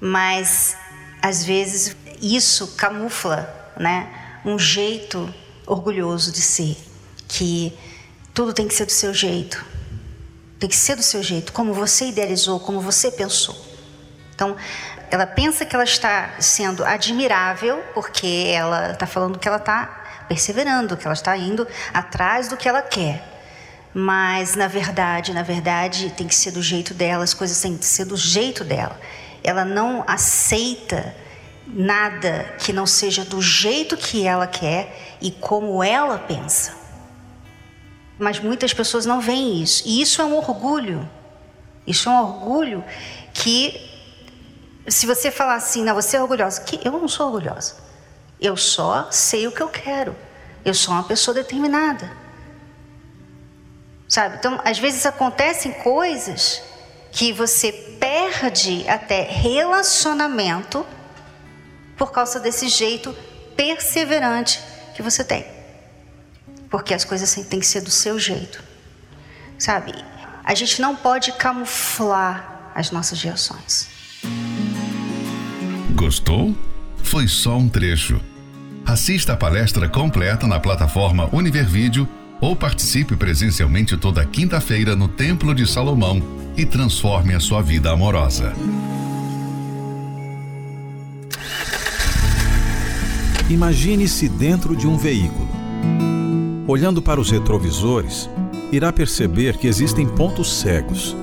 Mas 0.00 0.76
às 1.22 1.44
vezes 1.44 1.96
isso 2.20 2.74
camufla, 2.76 3.72
né? 3.78 4.25
Um 4.46 4.56
jeito 4.58 5.32
orgulhoso 5.66 6.30
de 6.30 6.40
ser, 6.40 6.76
que 7.26 7.76
tudo 8.32 8.52
tem 8.52 8.68
que 8.68 8.74
ser 8.74 8.86
do 8.86 8.92
seu 8.92 9.12
jeito. 9.12 9.66
Tem 10.60 10.68
que 10.68 10.76
ser 10.76 10.94
do 10.94 11.02
seu 11.02 11.22
jeito, 11.22 11.52
como 11.52 11.74
você 11.74 12.06
idealizou, 12.06 12.60
como 12.60 12.80
você 12.80 13.10
pensou. 13.10 13.56
Então, 14.34 14.56
ela 15.10 15.26
pensa 15.26 15.66
que 15.66 15.74
ela 15.74 15.84
está 15.84 16.36
sendo 16.38 16.84
admirável 16.84 17.82
porque 17.92 18.52
ela 18.54 18.92
está 18.92 19.06
falando 19.06 19.38
que 19.38 19.48
ela 19.48 19.56
está 19.56 20.24
perseverando, 20.28 20.96
que 20.96 21.06
ela 21.06 21.14
está 21.14 21.36
indo 21.36 21.66
atrás 21.92 22.48
do 22.48 22.56
que 22.56 22.68
ela 22.68 22.82
quer. 22.82 23.34
Mas 23.92 24.54
na 24.54 24.68
verdade, 24.68 25.32
na 25.32 25.42
verdade, 25.42 26.10
tem 26.10 26.28
que 26.28 26.34
ser 26.34 26.50
do 26.50 26.62
jeito 26.62 26.94
dela, 26.94 27.24
as 27.24 27.34
coisas 27.34 27.60
têm 27.60 27.76
que 27.76 27.86
ser 27.86 28.04
do 28.04 28.16
jeito 28.16 28.62
dela. 28.62 28.98
Ela 29.42 29.64
não 29.64 30.04
aceita 30.06 31.14
nada 31.66 32.54
que 32.60 32.72
não 32.72 32.86
seja 32.86 33.24
do 33.24 33.42
jeito 33.42 33.96
que 33.96 34.26
ela 34.26 34.46
quer 34.46 35.16
e 35.20 35.30
como 35.30 35.82
ela 35.82 36.18
pensa. 36.18 36.74
Mas 38.18 38.38
muitas 38.38 38.72
pessoas 38.72 39.04
não 39.04 39.20
veem 39.20 39.62
isso. 39.62 39.82
E 39.86 40.00
isso 40.00 40.22
é 40.22 40.24
um 40.24 40.36
orgulho. 40.36 41.08
Isso 41.86 42.08
é 42.08 42.12
um 42.12 42.22
orgulho 42.22 42.84
que, 43.34 43.78
se 44.88 45.06
você 45.06 45.30
falar 45.30 45.56
assim, 45.56 45.84
não, 45.84 45.94
você 45.94 46.16
é 46.16 46.22
orgulhosa, 46.22 46.62
que 46.62 46.80
eu 46.86 46.92
não 46.92 47.08
sou 47.08 47.26
orgulhosa. 47.26 47.76
Eu 48.40 48.56
só 48.56 49.08
sei 49.10 49.46
o 49.46 49.52
que 49.52 49.62
eu 49.62 49.68
quero. 49.68 50.16
Eu 50.64 50.74
sou 50.74 50.94
uma 50.94 51.04
pessoa 51.04 51.34
determinada. 51.34 52.10
Sabe? 54.08 54.36
Então, 54.36 54.60
às 54.64 54.78
vezes 54.78 55.04
acontecem 55.04 55.72
coisas 55.72 56.62
que 57.10 57.32
você 57.32 57.72
perde 57.72 58.88
até 58.88 59.22
relacionamento 59.22 60.86
por 61.96 62.12
causa 62.12 62.38
desse 62.38 62.68
jeito 62.68 63.14
perseverante 63.56 64.60
que 64.94 65.02
você 65.02 65.24
tem. 65.24 65.46
Porque 66.70 66.92
as 66.92 67.04
coisas 67.04 67.32
têm 67.34 67.60
que 67.60 67.66
ser 67.66 67.80
do 67.80 67.90
seu 67.90 68.18
jeito. 68.18 68.62
Sabe? 69.58 69.94
A 70.44 70.54
gente 70.54 70.80
não 70.80 70.94
pode 70.94 71.32
camuflar 71.32 72.70
as 72.74 72.90
nossas 72.90 73.20
reações. 73.22 73.88
Gostou? 75.94 76.54
Foi 77.02 77.26
só 77.26 77.56
um 77.56 77.68
trecho. 77.68 78.20
Assista 78.84 79.32
a 79.32 79.36
palestra 79.36 79.88
completa 79.88 80.46
na 80.46 80.60
plataforma 80.60 81.28
Univervídeo 81.32 82.08
ou 82.40 82.54
participe 82.54 83.16
presencialmente 83.16 83.96
toda 83.96 84.24
quinta-feira 84.24 84.94
no 84.94 85.08
Templo 85.08 85.54
de 85.54 85.66
Salomão 85.66 86.22
e 86.56 86.66
transforme 86.66 87.34
a 87.34 87.40
sua 87.40 87.62
vida 87.62 87.90
amorosa. 87.90 88.52
Imagine-se 93.48 94.28
dentro 94.28 94.74
de 94.74 94.88
um 94.88 94.96
veículo. 94.96 95.46
Olhando 96.66 97.00
para 97.00 97.20
os 97.20 97.30
retrovisores, 97.30 98.28
irá 98.72 98.92
perceber 98.92 99.56
que 99.56 99.68
existem 99.68 100.04
pontos 100.04 100.52
cegos, 100.52 101.16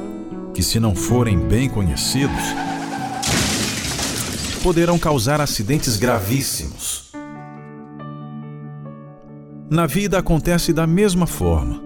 que, 0.54 0.64
se 0.64 0.80
não 0.80 0.96
forem 0.96 1.38
bem 1.38 1.68
conhecidos, 1.68 2.42
poderão 4.64 4.98
causar 4.98 5.42
acidentes 5.42 5.98
gravíssimos. 5.98 7.12
Na 9.70 9.86
vida 9.86 10.18
acontece 10.18 10.72
da 10.72 10.88
mesma 10.88 11.28
forma. 11.28 11.84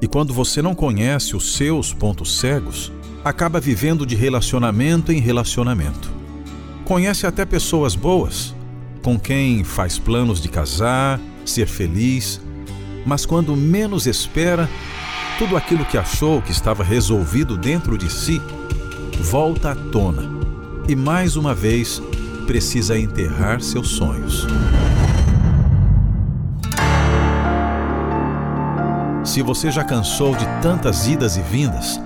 E 0.00 0.08
quando 0.08 0.32
você 0.32 0.62
não 0.62 0.74
conhece 0.74 1.36
os 1.36 1.54
seus 1.54 1.92
pontos 1.92 2.38
cegos, 2.38 2.90
acaba 3.22 3.60
vivendo 3.60 4.06
de 4.06 4.16
relacionamento 4.16 5.12
em 5.12 5.20
relacionamento. 5.20 6.10
Conhece 6.82 7.26
até 7.26 7.44
pessoas 7.44 7.94
boas, 7.94 8.55
com 9.06 9.20
quem 9.20 9.62
faz 9.62 10.00
planos 10.00 10.40
de 10.40 10.48
casar, 10.48 11.20
ser 11.44 11.68
feliz, 11.68 12.40
mas 13.06 13.24
quando 13.24 13.54
menos 13.54 14.04
espera, 14.04 14.68
tudo 15.38 15.56
aquilo 15.56 15.84
que 15.84 15.96
achou 15.96 16.42
que 16.42 16.50
estava 16.50 16.82
resolvido 16.82 17.56
dentro 17.56 17.96
de 17.96 18.10
si 18.10 18.42
volta 19.20 19.70
à 19.70 19.74
tona 19.76 20.28
e 20.88 20.96
mais 20.96 21.36
uma 21.36 21.54
vez 21.54 22.02
precisa 22.48 22.98
enterrar 22.98 23.60
seus 23.60 23.90
sonhos. 23.90 24.44
Se 29.22 29.40
você 29.40 29.70
já 29.70 29.84
cansou 29.84 30.34
de 30.34 30.46
tantas 30.60 31.06
idas 31.06 31.36
e 31.36 31.42
vindas 31.42 32.00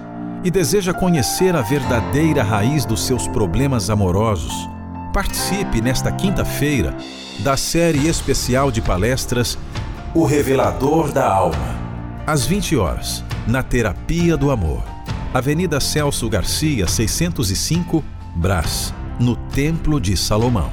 e 0.45 0.51
deseja 0.51 0.93
conhecer 0.93 1.57
a 1.57 1.63
verdadeira 1.63 2.43
raiz 2.43 2.85
dos 2.85 3.07
seus 3.07 3.27
problemas 3.27 3.89
amorosos, 3.89 4.53
participe 5.11 5.81
nesta 5.81 6.11
quinta-feira 6.11 6.97
da 7.41 7.57
série 7.57 8.09
especial 8.09 8.71
de 8.71 8.81
palestras 8.81 9.59
O 10.15 10.25
Revelador 10.25 11.13
da 11.13 11.31
Alma 11.31 11.81
às 12.31 12.47
20 12.47 12.77
horas, 12.77 13.25
na 13.45 13.61
Terapia 13.61 14.37
do 14.37 14.53
Amor. 14.53 14.85
Avenida 15.35 15.81
Celso 15.81 16.29
Garcia, 16.29 16.87
605, 16.87 18.05
Brás, 18.37 18.95
no 19.19 19.35
Templo 19.35 20.01
de 20.01 20.17
Salomão. 20.17 20.71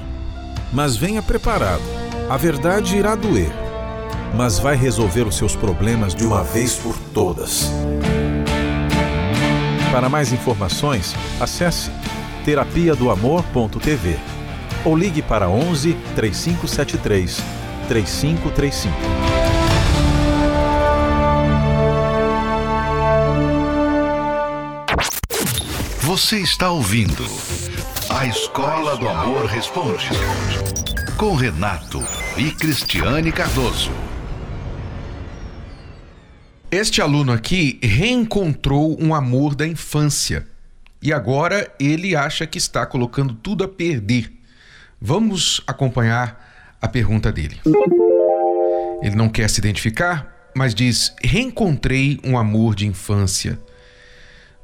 Mas 0.71 0.95
venha 0.95 1.19
preparado. 1.19 1.81
A 2.29 2.37
verdade 2.37 2.95
irá 2.95 3.15
doer, 3.15 3.51
mas 4.35 4.59
vai 4.59 4.75
resolver 4.75 5.23
os 5.23 5.35
seus 5.35 5.55
problemas 5.55 6.13
de 6.13 6.25
uma 6.25 6.43
vez 6.43 6.75
por 6.75 6.95
todas. 7.11 7.71
Para 9.91 10.09
mais 10.09 10.31
informações, 10.31 11.15
acesse 11.39 11.89
terapia 12.47 12.95
do 12.95 13.11
amor.tv 13.11 14.17
ou 14.85 14.95
ligue 14.95 15.21
para 15.21 15.49
11 15.49 15.93
3573 16.15 17.43
3535. 17.89 18.95
Você 25.99 26.37
está 26.37 26.71
ouvindo 26.71 27.25
A 28.09 28.25
Escola 28.25 28.95
do 28.95 29.09
Amor 29.09 29.45
Responde 29.47 30.07
com 31.17 31.35
Renato 31.35 32.01
e 32.37 32.49
Cristiane 32.51 33.33
Cardoso. 33.33 33.91
Este 36.71 37.01
aluno 37.01 37.33
aqui 37.33 37.77
reencontrou 37.83 38.95
um 39.01 39.13
amor 39.13 39.53
da 39.53 39.67
infância 39.67 40.47
e 41.01 41.13
agora 41.13 41.71
ele 41.79 42.15
acha 42.15 42.47
que 42.47 42.57
está 42.57 42.85
colocando 42.85 43.33
tudo 43.33 43.63
a 43.63 43.67
perder. 43.67 44.31
Vamos 44.99 45.61
acompanhar 45.67 46.75
a 46.81 46.87
pergunta 46.87 47.31
dele. 47.31 47.59
Ele 49.01 49.15
não 49.15 49.29
quer 49.29 49.49
se 49.49 49.59
identificar, 49.59 50.49
mas 50.55 50.73
diz: 50.73 51.13
Reencontrei 51.23 52.19
um 52.23 52.37
amor 52.37 52.75
de 52.75 52.87
infância 52.87 53.59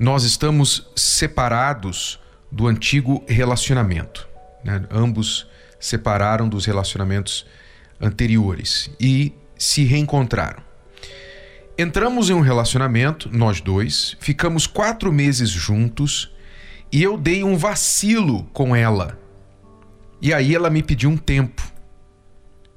nós 0.03 0.23
estamos 0.23 0.85
separados 0.95 2.19
do 2.51 2.67
antigo 2.67 3.23
relacionamento. 3.27 4.27
Né? 4.63 4.83
Ambos 4.91 5.47
separaram 5.79 6.49
dos 6.49 6.65
relacionamentos 6.65 7.45
anteriores 8.01 8.89
e 8.99 9.33
se 9.57 9.83
reencontraram. 9.83 10.61
Entramos 11.77 12.29
em 12.29 12.33
um 12.33 12.41
relacionamento, 12.41 13.29
nós 13.31 13.59
dois, 13.59 14.15
ficamos 14.19 14.67
quatro 14.67 15.11
meses 15.11 15.49
juntos 15.49 16.31
e 16.91 17.01
eu 17.01 17.17
dei 17.17 17.43
um 17.43 17.57
vacilo 17.57 18.43
com 18.53 18.75
ela. 18.75 19.19
E 20.21 20.33
aí 20.33 20.53
ela 20.53 20.69
me 20.69 20.83
pediu 20.83 21.09
um 21.09 21.17
tempo. 21.17 21.63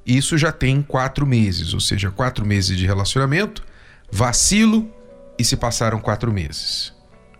Isso 0.05 0.39
já 0.39 0.51
tem 0.51 0.83
quatro 0.83 1.27
meses, 1.27 1.75
ou 1.75 1.81
seja, 1.81 2.11
quatro 2.11 2.47
meses 2.47 2.77
de 2.77 2.87
relacionamento, 2.87 3.63
vacilo 4.11 4.91
e 5.39 5.45
se 5.45 5.57
passaram 5.57 6.01
quatro 6.01 6.33
meses 6.33 6.97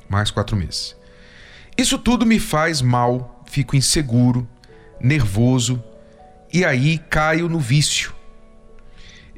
mais 0.09 0.31
quatro 0.31 0.57
meses. 0.57 0.97
Isso 1.77 1.99
tudo 1.99 2.25
me 2.25 2.39
faz 2.39 2.81
mal, 2.81 3.45
fico 3.47 3.77
inseguro, 3.77 4.49
nervoso 5.01 5.83
e 6.53 6.65
aí 6.65 6.99
caio 6.99 7.49
no 7.49 7.59
vício. 7.59 8.15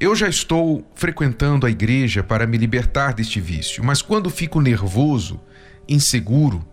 Eu 0.01 0.15
já 0.15 0.29
estou 0.29 0.89
frequentando 0.95 1.67
a 1.67 1.71
igreja 1.71 2.23
para 2.23 2.47
me 2.47 2.57
libertar 2.57 3.13
deste 3.15 3.41
vício, 3.41 3.83
mas 3.85 4.01
quando 4.01 4.31
fico 4.31 4.61
nervoso, 4.61 5.41
inseguro, 5.89 6.65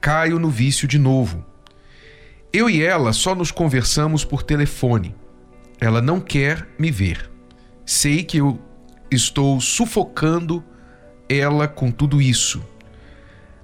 caio 0.00 0.38
no 0.38 0.48
vício 0.48 0.86
de 0.86 0.98
novo. 0.98 1.44
Eu 2.52 2.70
e 2.70 2.82
ela 2.82 3.12
só 3.12 3.34
nos 3.34 3.50
conversamos 3.50 4.24
por 4.24 4.42
telefone. 4.42 5.14
Ela 5.80 6.00
não 6.00 6.20
quer 6.20 6.68
me 6.78 6.90
ver. 6.90 7.30
Sei 7.84 8.22
que 8.22 8.38
eu 8.38 8.60
estou 9.10 9.60
sufocando 9.60 10.62
ela 11.28 11.66
com 11.66 11.90
tudo 11.90 12.20
isso 12.20 12.62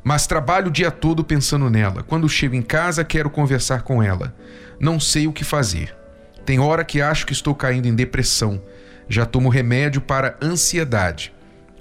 mas 0.08 0.24
trabalho 0.24 0.68
o 0.68 0.70
dia 0.70 0.88
todo 0.88 1.24
pensando 1.24 1.68
nela. 1.68 2.04
Quando 2.04 2.28
chego 2.28 2.54
em 2.54 2.62
casa, 2.62 3.02
quero 3.02 3.28
conversar 3.28 3.82
com 3.82 4.00
ela. 4.00 4.36
Não 4.78 5.00
sei 5.00 5.26
o 5.26 5.32
que 5.32 5.42
fazer. 5.42 5.96
Tem 6.44 6.60
hora 6.60 6.84
que 6.84 7.02
acho 7.02 7.26
que 7.26 7.32
estou 7.32 7.56
caindo 7.56 7.88
em 7.88 7.94
depressão. 7.96 8.62
Já 9.08 9.24
tomo 9.24 9.48
remédio 9.48 10.00
para 10.00 10.36
ansiedade. 10.42 11.32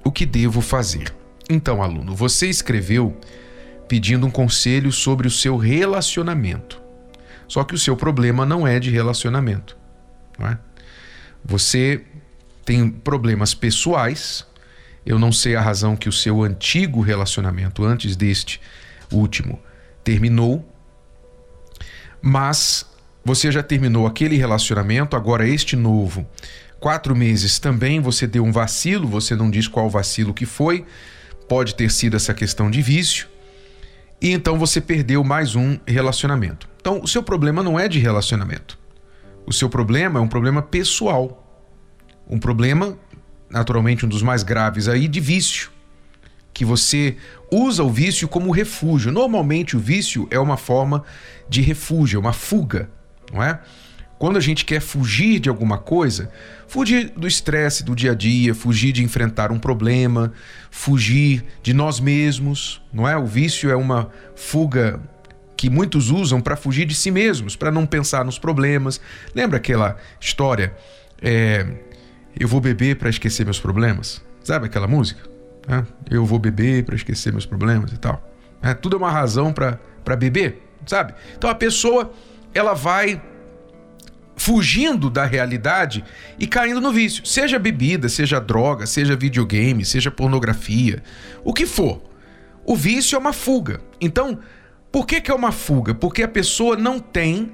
O 0.04 0.12
que 0.12 0.26
devo 0.26 0.62
fazer? 0.62 1.14
Então, 1.50 1.82
aluno, 1.82 2.16
você 2.16 2.48
escreveu 2.48 3.18
pedindo 3.88 4.26
um 4.26 4.32
conselho 4.32 4.92
sobre 4.92 5.28
o 5.28 5.32
seu 5.32 5.58
relacionamento. 5.58 6.82
Só 7.48 7.64
que 7.64 7.76
o 7.76 7.78
seu 7.78 7.96
problema 7.96 8.46
não 8.46 8.68
é 8.68 8.80
de 8.80 8.90
relacionamento. 8.90 9.78
Não 10.38 10.48
é? 10.48 10.58
Você 11.44 12.04
tem 12.64 12.90
problemas 12.90 13.54
pessoais 13.54 14.46
eu 15.06 15.20
não 15.20 15.32
sei 15.32 15.56
a 15.56 15.62
razão 15.62 15.96
que 15.96 16.10
o 16.10 16.12
seu 16.12 16.42
antigo 16.42 17.00
relacionamento, 17.00 17.86
antes 17.86 18.16
deste 18.16 18.60
último, 19.12 19.60
terminou. 20.04 20.68
mas 22.22 22.86
você 23.24 23.52
já 23.52 23.62
terminou 23.64 24.06
aquele 24.06 24.36
relacionamento, 24.36 25.16
agora 25.16 25.48
este 25.48 25.76
novo. 25.76 26.28
Quatro 26.86 27.16
meses 27.16 27.58
também 27.58 28.00
você 28.00 28.28
deu 28.28 28.46
um 28.46 28.52
vacilo, 28.52 29.08
você 29.08 29.36
não 29.36 29.50
diz 29.50 29.68
qual 29.68 29.90
vacilo 29.90 30.36
que 30.36 30.46
foi, 30.46 30.86
pode 31.50 31.74
ter 31.74 31.90
sido 31.90 32.16
essa 32.16 32.32
questão 32.32 32.70
de 32.70 32.80
vício, 32.80 33.28
e 34.22 34.32
então 34.32 34.60
você 34.60 34.80
perdeu 34.80 35.24
mais 35.24 35.56
um 35.56 35.80
relacionamento. 35.88 36.70
Então, 36.80 37.02
o 37.02 37.08
seu 37.08 37.24
problema 37.24 37.64
não 37.64 37.80
é 37.80 37.88
de 37.88 37.98
relacionamento. 37.98 38.78
O 39.48 39.52
seu 39.52 39.68
problema 39.68 40.20
é 40.20 40.22
um 40.22 40.28
problema 40.28 40.62
pessoal. 40.62 41.60
Um 42.30 42.38
problema, 42.38 42.96
naturalmente, 43.50 44.06
um 44.06 44.08
dos 44.08 44.22
mais 44.22 44.44
graves 44.44 44.88
aí, 44.88 45.08
de 45.08 45.20
vício. 45.20 45.72
Que 46.54 46.64
você 46.64 47.18
usa 47.52 47.84
o 47.84 47.90
vício 47.90 48.28
como 48.28 48.52
refúgio. 48.52 49.12
Normalmente, 49.12 49.76
o 49.76 49.80
vício 49.80 50.28
é 50.30 50.38
uma 50.38 50.56
forma 50.56 51.04
de 51.50 51.62
refúgio, 51.62 52.18
é 52.18 52.20
uma 52.20 52.32
fuga, 52.32 52.92
não 53.34 53.42
é? 53.42 53.60
Quando 54.18 54.38
a 54.38 54.42
gente 54.42 54.64
quer 54.64 54.80
fugir 54.80 55.40
de 55.40 55.50
alguma 55.50 55.78
coisa, 55.78 56.32
fugir 56.68 57.10
do 57.10 57.28
estresse 57.28 57.84
do 57.84 57.94
dia 57.94 58.12
a 58.12 58.16
dia, 58.16 58.56
fugir 58.56 58.94
de 58.94 59.04
enfrentar 59.04 59.52
um 59.52 59.60
problema, 59.60 60.32
fugir 60.72 61.44
de 61.62 61.74
nós 61.74 62.00
mesmos, 62.00 62.82
não 62.94 63.08
é? 63.08 63.18
O 63.18 63.26
vício 63.26 63.70
é 63.70 63.76
uma 63.76 64.10
fuga 64.36 65.02
que 65.58 65.70
muitos 65.70 66.10
usam 66.10 66.40
para 66.40 66.56
fugir 66.56 66.86
de 66.86 66.96
si 66.96 67.12
mesmos, 67.12 67.56
para 67.56 67.72
não 67.72 67.86
pensar 67.86 68.24
nos 68.24 68.40
problemas. 68.40 69.02
Lembra 69.34 69.58
aquela 69.58 69.98
história? 70.20 70.74
É, 71.22 71.66
eu 72.40 72.48
vou 72.48 72.62
beber 72.62 72.96
para 72.98 73.10
esquecer 73.10 73.44
meus 73.44 73.60
problemas. 73.60 74.22
Sabe 74.44 74.68
aquela 74.68 74.88
música? 74.88 75.22
É, 75.68 75.84
eu 76.10 76.26
vou 76.26 76.40
beber 76.40 76.86
para 76.86 76.96
esquecer 76.96 77.34
meus 77.34 77.46
problemas 77.46 77.92
e 77.92 77.98
tal. 77.98 78.22
É, 78.62 78.74
tudo 78.74 78.96
é 78.96 79.00
uma 79.00 79.12
razão 79.12 79.52
para 79.52 80.16
beber, 80.16 80.62
sabe? 80.86 81.14
Então 81.38 81.50
a 81.50 81.56
pessoa 81.56 82.14
ela 82.54 82.74
vai 82.74 83.22
fugindo 84.36 85.10
da 85.10 85.26
realidade 85.26 86.04
e 86.38 86.48
caindo 86.48 86.82
no 86.82 86.92
vício. 86.92 87.26
Seja 87.26 87.58
bebida, 87.58 88.10
seja 88.10 88.40
droga, 88.40 88.86
seja 88.86 89.16
videogame, 89.16 89.86
seja 89.86 90.12
pornografia, 90.12 91.02
o 91.44 91.54
que 91.54 91.66
for. 91.66 92.02
O 92.66 92.76
vício 92.76 93.16
é 93.16 93.20
uma 93.20 93.34
fuga. 93.34 93.80
Então, 94.02 94.40
por 94.92 95.06
que, 95.06 95.22
que 95.22 95.32
é 95.32 95.34
uma 95.34 95.52
fuga? 95.52 95.94
Porque 95.94 96.24
a 96.24 96.28
pessoa 96.28 96.76
não 96.76 97.00
tem 97.00 97.54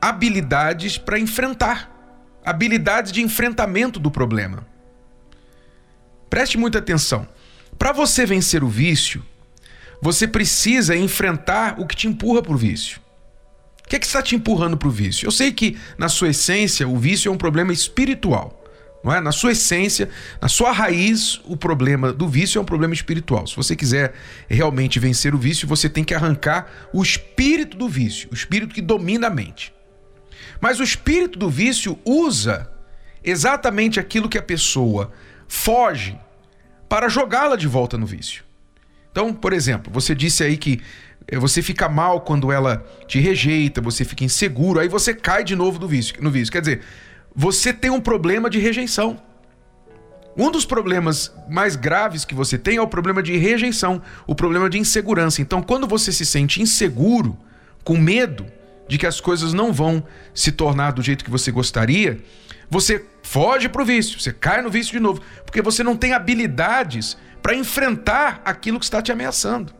habilidades 0.00 0.98
para 0.98 1.18
enfrentar 1.18 1.92
habilidades 2.44 3.12
de 3.12 3.22
enfrentamento 3.22 4.00
do 4.00 4.10
problema. 4.10 4.66
Preste 6.28 6.58
muita 6.58 6.78
atenção. 6.78 7.28
Para 7.78 7.92
você 7.92 8.26
vencer 8.26 8.64
o 8.64 8.68
vício, 8.68 9.24
você 10.00 10.26
precisa 10.26 10.96
enfrentar 10.96 11.78
o 11.78 11.86
que 11.86 11.94
te 11.94 12.08
empurra 12.08 12.42
para 12.42 12.52
o 12.52 12.56
vício. 12.56 13.01
O 13.84 13.88
que, 13.88 13.96
é 13.96 13.98
que 13.98 14.06
está 14.06 14.22
te 14.22 14.34
empurrando 14.34 14.76
para 14.76 14.88
o 14.88 14.90
vício? 14.90 15.26
Eu 15.26 15.30
sei 15.30 15.52
que, 15.52 15.76
na 15.98 16.08
sua 16.08 16.28
essência, 16.28 16.88
o 16.88 16.96
vício 16.96 17.28
é 17.28 17.32
um 17.32 17.36
problema 17.36 17.72
espiritual. 17.72 18.62
Não 19.02 19.12
é? 19.12 19.20
Na 19.20 19.32
sua 19.32 19.52
essência, 19.52 20.08
na 20.40 20.48
sua 20.48 20.70
raiz, 20.70 21.40
o 21.44 21.56
problema 21.56 22.12
do 22.12 22.28
vício 22.28 22.58
é 22.58 22.62
um 22.62 22.64
problema 22.64 22.94
espiritual. 22.94 23.46
Se 23.46 23.56
você 23.56 23.74
quiser 23.74 24.14
realmente 24.48 25.00
vencer 25.00 25.34
o 25.34 25.38
vício, 25.38 25.66
você 25.66 25.88
tem 25.88 26.04
que 26.04 26.14
arrancar 26.14 26.70
o 26.92 27.02
espírito 27.02 27.76
do 27.76 27.88
vício, 27.88 28.28
o 28.30 28.34
espírito 28.34 28.72
que 28.72 28.80
domina 28.80 29.26
a 29.26 29.30
mente. 29.30 29.74
Mas 30.60 30.78
o 30.78 30.84
espírito 30.84 31.36
do 31.36 31.50
vício 31.50 31.98
usa 32.04 32.70
exatamente 33.24 33.98
aquilo 33.98 34.28
que 34.28 34.38
a 34.38 34.42
pessoa 34.42 35.12
foge 35.48 36.16
para 36.88 37.08
jogá-la 37.08 37.56
de 37.56 37.66
volta 37.66 37.98
no 37.98 38.06
vício. 38.06 38.44
Então, 39.10 39.34
por 39.34 39.52
exemplo, 39.52 39.92
você 39.92 40.14
disse 40.14 40.44
aí 40.44 40.56
que 40.56 40.80
você 41.38 41.62
fica 41.62 41.88
mal 41.88 42.20
quando 42.20 42.50
ela 42.50 42.84
te 43.06 43.20
rejeita, 43.20 43.80
você 43.80 44.04
fica 44.04 44.24
inseguro, 44.24 44.80
aí 44.80 44.88
você 44.88 45.14
cai 45.14 45.44
de 45.44 45.54
novo 45.54 45.78
do 45.78 45.88
vício, 45.88 46.14
no 46.20 46.30
vício. 46.30 46.52
Quer 46.52 46.60
dizer, 46.60 46.80
você 47.34 47.72
tem 47.72 47.90
um 47.90 48.00
problema 48.00 48.50
de 48.50 48.58
rejeição. 48.58 49.20
Um 50.36 50.50
dos 50.50 50.64
problemas 50.64 51.32
mais 51.48 51.76
graves 51.76 52.24
que 52.24 52.34
você 52.34 52.56
tem 52.56 52.76
é 52.76 52.82
o 52.82 52.88
problema 52.88 53.22
de 53.22 53.36
rejeição, 53.36 54.00
o 54.26 54.34
problema 54.34 54.68
de 54.70 54.78
insegurança. 54.78 55.42
Então, 55.42 55.62
quando 55.62 55.86
você 55.86 56.10
se 56.10 56.24
sente 56.24 56.62
inseguro, 56.62 57.36
com 57.84 57.98
medo 57.98 58.46
de 58.88 58.96
que 58.96 59.06
as 59.06 59.20
coisas 59.20 59.52
não 59.52 59.72
vão 59.72 60.02
se 60.34 60.52
tornar 60.52 60.92
do 60.92 61.02
jeito 61.02 61.24
que 61.24 61.30
você 61.30 61.50
gostaria, 61.50 62.18
você 62.70 63.04
foge 63.22 63.68
para 63.68 63.82
o 63.82 63.84
vício, 63.84 64.18
você 64.18 64.32
cai 64.32 64.62
no 64.62 64.70
vício 64.70 64.92
de 64.92 65.00
novo, 65.00 65.20
porque 65.44 65.60
você 65.60 65.82
não 65.82 65.96
tem 65.96 66.14
habilidades 66.14 67.16
para 67.42 67.54
enfrentar 67.54 68.40
aquilo 68.44 68.78
que 68.78 68.84
está 68.84 69.02
te 69.02 69.12
ameaçando. 69.12 69.74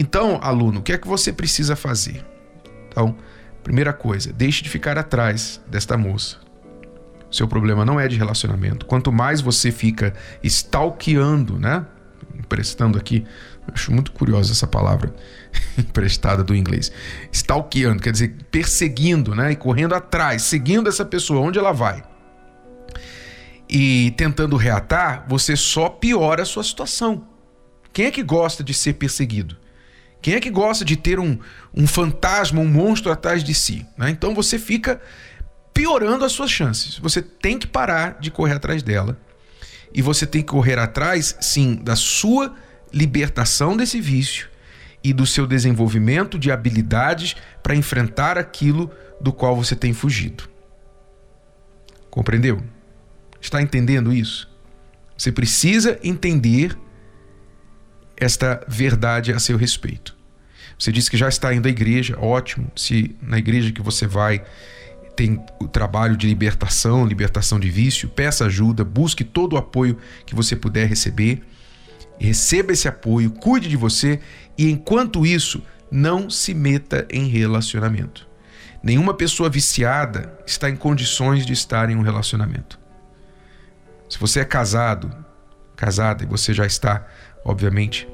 Então, 0.00 0.38
aluno, 0.42 0.80
o 0.80 0.82
que 0.82 0.94
é 0.94 0.96
que 0.96 1.06
você 1.06 1.30
precisa 1.30 1.76
fazer? 1.76 2.24
Então, 2.88 3.14
primeira 3.62 3.92
coisa, 3.92 4.32
deixe 4.32 4.62
de 4.62 4.70
ficar 4.70 4.96
atrás 4.96 5.60
desta 5.66 5.94
moça. 5.98 6.38
Seu 7.30 7.46
problema 7.46 7.84
não 7.84 8.00
é 8.00 8.08
de 8.08 8.16
relacionamento. 8.16 8.86
Quanto 8.86 9.12
mais 9.12 9.42
você 9.42 9.70
fica 9.70 10.14
stalkeando, 10.42 11.58
né? 11.58 11.84
Emprestando 12.34 12.96
aqui, 12.96 13.26
acho 13.70 13.92
muito 13.92 14.10
curiosa 14.12 14.52
essa 14.52 14.66
palavra 14.66 15.14
emprestada 15.76 16.42
do 16.42 16.54
inglês. 16.54 16.90
Stalkeando, 17.30 18.02
quer 18.02 18.12
dizer, 18.12 18.36
perseguindo, 18.50 19.34
né? 19.34 19.52
E 19.52 19.56
correndo 19.56 19.94
atrás, 19.94 20.40
seguindo 20.40 20.88
essa 20.88 21.04
pessoa, 21.04 21.42
onde 21.42 21.58
ela 21.58 21.72
vai. 21.72 22.02
E 23.68 24.14
tentando 24.16 24.56
reatar, 24.56 25.26
você 25.28 25.54
só 25.54 25.90
piora 25.90 26.40
a 26.40 26.46
sua 26.46 26.64
situação. 26.64 27.28
Quem 27.92 28.06
é 28.06 28.10
que 28.10 28.22
gosta 28.22 28.64
de 28.64 28.72
ser 28.72 28.94
perseguido? 28.94 29.60
Quem 30.22 30.34
é 30.34 30.40
que 30.40 30.50
gosta 30.50 30.84
de 30.84 30.96
ter 30.96 31.18
um, 31.18 31.38
um 31.74 31.86
fantasma, 31.86 32.60
um 32.60 32.68
monstro 32.68 33.10
atrás 33.10 33.42
de 33.42 33.54
si? 33.54 33.86
Né? 33.96 34.10
Então 34.10 34.34
você 34.34 34.58
fica 34.58 35.00
piorando 35.72 36.24
as 36.24 36.32
suas 36.32 36.50
chances. 36.50 36.98
Você 36.98 37.22
tem 37.22 37.58
que 37.58 37.66
parar 37.66 38.18
de 38.20 38.30
correr 38.30 38.54
atrás 38.54 38.82
dela. 38.82 39.18
E 39.92 40.02
você 40.02 40.26
tem 40.26 40.42
que 40.42 40.48
correr 40.48 40.78
atrás, 40.78 41.36
sim, 41.40 41.74
da 41.82 41.96
sua 41.96 42.54
libertação 42.92 43.76
desse 43.76 44.00
vício 44.00 44.48
e 45.02 45.12
do 45.12 45.26
seu 45.26 45.46
desenvolvimento 45.46 46.38
de 46.38 46.50
habilidades 46.50 47.34
para 47.62 47.74
enfrentar 47.74 48.36
aquilo 48.36 48.90
do 49.20 49.32
qual 49.32 49.56
você 49.56 49.74
tem 49.74 49.92
fugido. 49.92 50.48
Compreendeu? 52.10 52.62
Está 53.40 53.62
entendendo 53.62 54.12
isso? 54.12 54.50
Você 55.16 55.32
precisa 55.32 55.98
entender 56.02 56.76
esta 58.20 58.62
verdade 58.68 59.32
a 59.32 59.38
seu 59.38 59.56
respeito. 59.56 60.16
Você 60.78 60.92
disse 60.92 61.10
que 61.10 61.16
já 61.16 61.28
está 61.28 61.52
indo 61.52 61.66
à 61.66 61.70
igreja, 61.70 62.18
ótimo. 62.18 62.70
Se 62.76 63.16
na 63.20 63.38
igreja 63.38 63.72
que 63.72 63.82
você 63.82 64.06
vai 64.06 64.42
tem 65.16 65.44
o 65.58 65.68
trabalho 65.68 66.16
de 66.16 66.26
libertação, 66.26 67.04
libertação 67.04 67.60
de 67.60 67.68
vício, 67.68 68.08
peça 68.08 68.46
ajuda, 68.46 68.82
busque 68.84 69.22
todo 69.22 69.52
o 69.52 69.56
apoio 69.58 69.98
que 70.24 70.34
você 70.34 70.56
puder 70.56 70.88
receber. 70.88 71.42
Receba 72.18 72.72
esse 72.72 72.88
apoio, 72.88 73.30
cuide 73.30 73.68
de 73.68 73.76
você 73.76 74.20
e 74.56 74.70
enquanto 74.70 75.26
isso, 75.26 75.62
não 75.90 76.30
se 76.30 76.54
meta 76.54 77.06
em 77.10 77.26
relacionamento. 77.26 78.26
Nenhuma 78.82 79.12
pessoa 79.12 79.50
viciada 79.50 80.32
está 80.46 80.70
em 80.70 80.76
condições 80.76 81.44
de 81.44 81.52
estar 81.52 81.90
em 81.90 81.96
um 81.96 82.02
relacionamento. 82.02 82.78
Se 84.08 84.18
você 84.18 84.40
é 84.40 84.44
casado, 84.44 85.14
casada 85.76 86.24
e 86.24 86.26
você 86.26 86.54
já 86.54 86.64
está, 86.64 87.06
obviamente, 87.44 88.08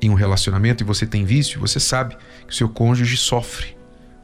em 0.00 0.10
um 0.10 0.14
relacionamento 0.14 0.82
e 0.82 0.86
você 0.86 1.06
tem 1.06 1.24
vício, 1.24 1.60
você 1.60 1.80
sabe 1.80 2.16
que 2.46 2.52
o 2.52 2.56
seu 2.56 2.68
cônjuge 2.68 3.16
sofre 3.16 3.76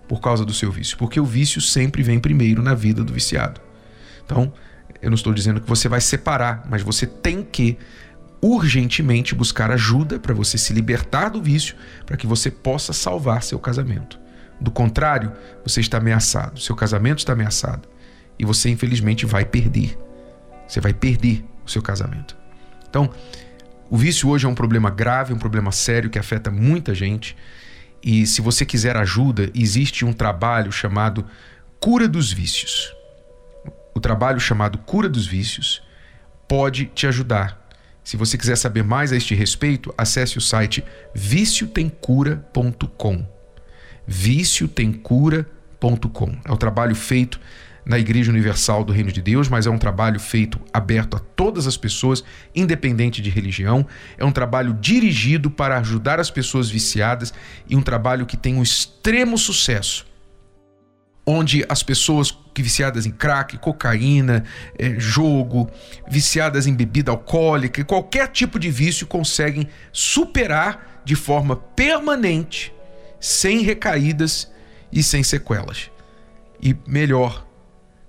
por 0.08 0.20
causa 0.20 0.44
do 0.44 0.52
seu 0.52 0.70
vício, 0.70 0.96
porque 0.96 1.18
o 1.18 1.24
vício 1.24 1.60
sempre 1.60 2.02
vem 2.02 2.18
primeiro 2.18 2.62
na 2.62 2.74
vida 2.74 3.02
do 3.02 3.12
viciado. 3.12 3.60
Então, 4.24 4.52
eu 5.02 5.10
não 5.10 5.16
estou 5.16 5.32
dizendo 5.32 5.60
que 5.60 5.68
você 5.68 5.88
vai 5.88 6.00
separar, 6.00 6.64
mas 6.68 6.82
você 6.82 7.06
tem 7.06 7.42
que 7.42 7.78
urgentemente 8.40 9.34
buscar 9.34 9.70
ajuda 9.70 10.18
para 10.18 10.34
você 10.34 10.58
se 10.58 10.72
libertar 10.72 11.30
do 11.30 11.42
vício, 11.42 11.74
para 12.04 12.16
que 12.16 12.26
você 12.26 12.50
possa 12.50 12.92
salvar 12.92 13.42
seu 13.42 13.58
casamento. 13.58 14.20
Do 14.60 14.70
contrário, 14.70 15.32
você 15.62 15.80
está 15.80 15.98
ameaçado, 15.98 16.60
seu 16.60 16.76
casamento 16.76 17.18
está 17.18 17.32
ameaçado 17.32 17.88
e 18.38 18.44
você 18.44 18.68
infelizmente 18.68 19.26
vai 19.26 19.44
perder. 19.44 19.98
Você 20.68 20.80
vai 20.80 20.92
perder 20.92 21.44
o 21.64 21.70
seu 21.70 21.82
casamento. 21.82 22.36
Então, 22.88 23.10
o 23.94 23.96
vício 23.96 24.28
hoje 24.28 24.44
é 24.44 24.48
um 24.48 24.56
problema 24.56 24.90
grave, 24.90 25.32
um 25.32 25.38
problema 25.38 25.70
sério 25.70 26.10
que 26.10 26.18
afeta 26.18 26.50
muita 26.50 26.92
gente. 26.92 27.36
E 28.02 28.26
se 28.26 28.40
você 28.40 28.66
quiser 28.66 28.96
ajuda, 28.96 29.52
existe 29.54 30.04
um 30.04 30.12
trabalho 30.12 30.72
chamado 30.72 31.24
Cura 31.78 32.08
dos 32.08 32.32
Vícios. 32.32 32.92
O 33.94 34.00
trabalho 34.00 34.40
chamado 34.40 34.78
Cura 34.78 35.08
dos 35.08 35.28
Vícios 35.28 35.80
pode 36.48 36.86
te 36.86 37.06
ajudar. 37.06 37.68
Se 38.02 38.16
você 38.16 38.36
quiser 38.36 38.56
saber 38.56 38.82
mais 38.82 39.12
a 39.12 39.16
este 39.16 39.32
respeito, 39.32 39.94
acesse 39.96 40.38
o 40.38 40.40
site 40.40 40.82
viciotemcura.com. 41.14 43.24
viciotemcura.com. 44.08 46.36
É 46.44 46.50
o 46.50 46.56
trabalho 46.56 46.96
feito 46.96 47.38
na 47.84 47.98
Igreja 47.98 48.30
Universal 48.30 48.84
do 48.84 48.92
Reino 48.92 49.12
de 49.12 49.20
Deus, 49.20 49.48
mas 49.48 49.66
é 49.66 49.70
um 49.70 49.78
trabalho 49.78 50.18
feito 50.18 50.58
aberto 50.72 51.16
a 51.16 51.20
todas 51.20 51.66
as 51.66 51.76
pessoas, 51.76 52.24
independente 52.54 53.20
de 53.20 53.30
religião. 53.30 53.86
É 54.16 54.24
um 54.24 54.32
trabalho 54.32 54.74
dirigido 54.74 55.50
para 55.50 55.78
ajudar 55.78 56.18
as 56.18 56.30
pessoas 56.30 56.70
viciadas 56.70 57.32
e 57.68 57.76
um 57.76 57.82
trabalho 57.82 58.26
que 58.26 58.36
tem 58.36 58.54
um 58.54 58.62
extremo 58.62 59.36
sucesso. 59.36 60.06
Onde 61.26 61.64
as 61.68 61.82
pessoas 61.82 62.30
que 62.52 62.62
viciadas 62.62 63.06
em 63.06 63.10
crack, 63.10 63.58
cocaína, 63.58 64.44
é, 64.78 64.98
jogo, 64.98 65.68
viciadas 66.08 66.66
em 66.66 66.74
bebida 66.74 67.10
alcoólica 67.10 67.84
qualquer 67.84 68.28
tipo 68.28 68.58
de 68.58 68.70
vício 68.70 69.06
conseguem 69.06 69.68
superar 69.92 71.02
de 71.04 71.16
forma 71.16 71.56
permanente, 71.56 72.72
sem 73.18 73.62
recaídas 73.62 74.50
e 74.92 75.02
sem 75.02 75.22
sequelas. 75.22 75.90
E 76.62 76.76
melhor, 76.86 77.44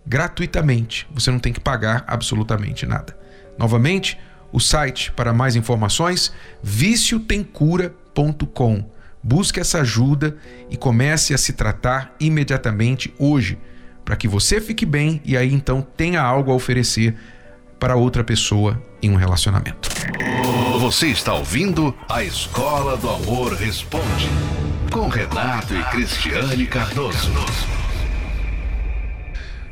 gratuitamente. 0.05 1.07
Você 1.13 1.31
não 1.31 1.39
tem 1.39 1.51
que 1.51 1.59
pagar 1.59 2.05
absolutamente 2.07 2.85
nada. 2.85 3.17
Novamente, 3.57 4.17
o 4.51 4.59
site 4.59 5.11
para 5.11 5.33
mais 5.33 5.55
informações 5.55 6.31
viciotemcura.com. 6.61 8.87
Busque 9.23 9.59
essa 9.59 9.81
ajuda 9.81 10.37
e 10.69 10.77
comece 10.77 11.33
a 11.33 11.37
se 11.37 11.53
tratar 11.53 12.13
imediatamente 12.19 13.11
hoje, 13.17 13.57
para 14.03 14.15
que 14.15 14.27
você 14.27 14.61
fique 14.61 14.85
bem 14.85 15.19
e 15.25 15.35
aí 15.35 15.51
então 15.51 15.81
tenha 15.81 16.21
algo 16.21 16.51
a 16.51 16.55
oferecer 16.55 17.15
para 17.79 17.95
outra 17.95 18.23
pessoa 18.23 18.79
em 19.01 19.09
um 19.09 19.15
relacionamento. 19.15 19.89
Você 20.79 21.07
está 21.07 21.33
ouvindo 21.33 21.95
a 22.07 22.23
Escola 22.23 22.95
do 22.97 23.09
Amor 23.09 23.53
Responde 23.53 24.29
com 24.91 25.07
Renato 25.07 25.75
e 25.75 25.83
Cristiane 25.85 26.67
Cardoso. 26.67 27.31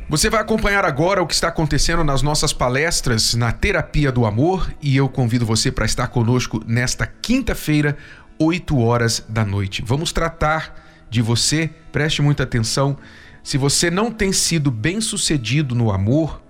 Você 0.06 0.28
vai 0.28 0.42
acompanhar 0.42 0.84
agora 0.84 1.22
o 1.22 1.26
que 1.26 1.32
está 1.32 1.48
acontecendo 1.48 2.04
nas 2.04 2.20
nossas 2.20 2.52
palestras 2.52 3.34
na 3.34 3.50
Terapia 3.52 4.12
do 4.12 4.26
Amor 4.26 4.70
e 4.82 4.94
eu 4.94 5.08
convido 5.08 5.46
você 5.46 5.72
para 5.72 5.86
estar 5.86 6.08
conosco 6.08 6.62
nesta 6.66 7.06
quinta-feira, 7.06 7.96
8 8.38 8.78
horas 8.78 9.24
da 9.26 9.46
noite. 9.46 9.82
Vamos 9.82 10.12
tratar 10.12 11.06
de 11.08 11.22
você, 11.22 11.70
preste 11.90 12.20
muita 12.20 12.42
atenção. 12.42 12.98
Se 13.42 13.56
você 13.56 13.90
não 13.90 14.10
tem 14.10 14.30
sido 14.30 14.70
bem 14.70 15.00
sucedido 15.00 15.74
no 15.74 15.90
amor, 15.90 16.42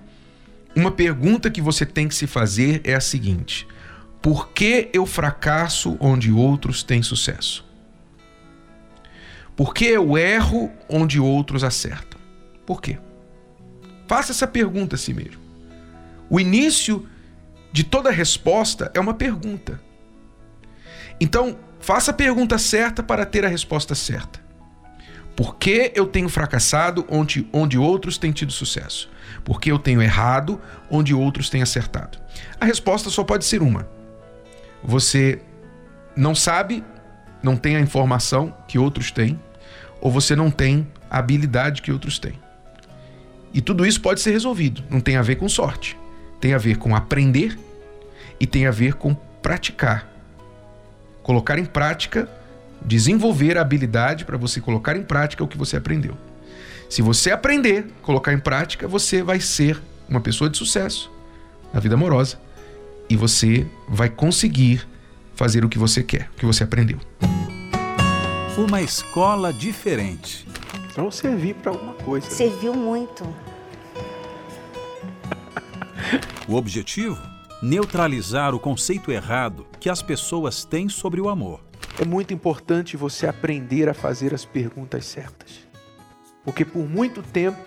uma 0.75 0.91
pergunta 0.91 1.49
que 1.49 1.63
você 1.63 1.87
tem 1.87 2.09
que 2.09 2.15
se 2.17 2.27
fazer 2.27 2.81
é 2.83 2.95
a 2.95 3.01
seguinte: 3.01 3.69
por 4.21 4.49
que 4.49 4.91
eu 4.93 5.07
fracasso 5.07 5.97
onde 6.01 6.33
outros 6.33 6.83
têm 6.83 7.05
sucesso? 7.05 7.65
Por 9.55 9.73
que 9.73 9.85
eu 9.85 10.19
erro 10.19 10.73
onde 10.89 11.21
outros 11.21 11.63
acertam? 11.63 12.21
Por 12.67 12.83
quê? 12.83 12.99
Faça 14.07 14.33
essa 14.33 14.47
pergunta 14.47 14.97
a 14.97 14.99
si 14.99 15.13
mesmo. 15.13 15.41
O 16.29 16.41
início 16.41 17.07
de 17.73 17.85
toda 17.85 18.11
resposta 18.11 18.91
é 18.95 19.01
uma 19.01 19.15
pergunta. 19.15 19.81
Então, 21.21 21.59
faça 21.81 22.11
a 22.11 22.15
pergunta 22.15 22.59
certa 22.59 23.03
para 23.03 23.27
ter 23.27 23.45
a 23.45 23.49
resposta 23.49 23.95
certa. 23.95 24.43
Por 25.37 25.57
que 25.57 25.91
eu 25.95 26.07
tenho 26.07 26.29
fracassado 26.29 27.05
onde, 27.09 27.49
onde 27.53 27.77
outros 27.77 28.17
têm 28.17 28.31
tido 28.31 28.53
sucesso? 28.53 29.11
Por 29.43 29.61
que 29.61 29.73
eu 29.73 29.79
tenho 29.79 30.01
errado 30.01 30.61
onde 30.89 31.13
outros 31.13 31.51
têm 31.51 31.63
acertado? 31.63 32.19
A 32.61 32.65
resposta 32.65 33.11
só 33.11 33.25
pode 33.25 33.45
ser 33.45 33.61
uma. 33.61 33.89
Você 34.83 35.41
não 36.17 36.35
sabe, 36.35 36.85
não 37.43 37.57
tem 37.57 37.77
a 37.77 37.81
informação 37.81 38.57
que 38.69 38.79
outros 38.79 39.11
têm, 39.11 39.41
ou 40.01 40.11
você 40.11 40.37
não 40.37 40.51
tem 40.51 40.87
a 41.11 41.19
habilidade 41.19 41.83
que 41.83 41.91
outros 41.91 42.19
têm. 42.19 42.39
E 43.55 43.61
tudo 43.61 43.87
isso 43.87 44.01
pode 44.01 44.21
ser 44.21 44.33
resolvido. 44.33 44.83
Não 44.91 45.01
tem 45.01 45.17
a 45.17 45.23
ver 45.23 45.37
com 45.37 45.49
sorte. 45.49 45.97
Tem 46.41 46.53
a 46.53 46.59
ver 46.59 46.77
com 46.77 46.97
aprender 46.97 47.57
e 48.41 48.47
tem 48.47 48.67
a 48.67 48.73
ver 48.73 48.95
com 48.95 49.15
praticar. 49.15 50.11
Colocar 51.23 51.57
em 51.57 51.65
prática, 51.65 52.29
desenvolver 52.85 53.57
a 53.57 53.61
habilidade 53.61 54.25
para 54.25 54.37
você 54.37 54.61
colocar 54.61 54.97
em 54.97 55.05
prática 55.05 55.45
o 55.45 55.49
que 55.49 55.57
você 55.57 55.77
aprendeu. 55.77 56.17
Se 56.91 57.01
você 57.01 57.31
aprender, 57.31 57.87
colocar 58.03 58.33
em 58.33 58.39
prática, 58.39 58.89
você 58.89 59.23
vai 59.23 59.41
ser 59.41 59.81
uma 60.09 60.21
pessoa 60.21 60.51
de 60.51 60.59
sucesso 60.59 61.11
na 61.73 61.79
vida 61.79 61.95
amorosa 61.95 62.39
e 63.09 63.17
você 63.17 63.67
vai 63.89 64.09
conseguir 64.09 64.87
fazer 65.35 65.65
o 65.65 65.69
que 65.69 65.79
você 65.79 66.03
quer, 66.03 66.29
o 66.35 66.39
que 66.39 66.47
você 66.47 66.65
aprendeu. 66.65 66.99
Uma 68.59 68.83
escola 68.83 69.53
diferente 69.53 70.47
então 70.95 71.11
servir 71.11 71.55
para 71.55 71.73
alguma 71.73 71.95
coisa. 71.95 72.31
Serviu 72.31 72.73
muito. 72.73 73.25
o 76.47 76.55
objetivo? 76.55 77.21
Neutralizar 77.61 78.55
o 78.55 78.61
conceito 78.61 79.11
errado 79.11 79.67
que 79.81 79.91
as 79.91 80.01
pessoas 80.01 80.65
têm 80.65 80.89
sobre 80.89 81.21
o 81.21 81.29
amor. 81.29 81.61
É 82.01 82.05
muito 82.05 82.33
importante 82.33 82.97
você 82.97 83.27
aprender 83.27 83.89
a 83.89 83.95
fazer 83.95 84.33
as 84.33 84.45
perguntas 84.45 85.05
certas. 85.07 85.67
Porque 86.45 86.65
por 86.65 86.89
muito 86.89 87.25
tempo 87.25 87.59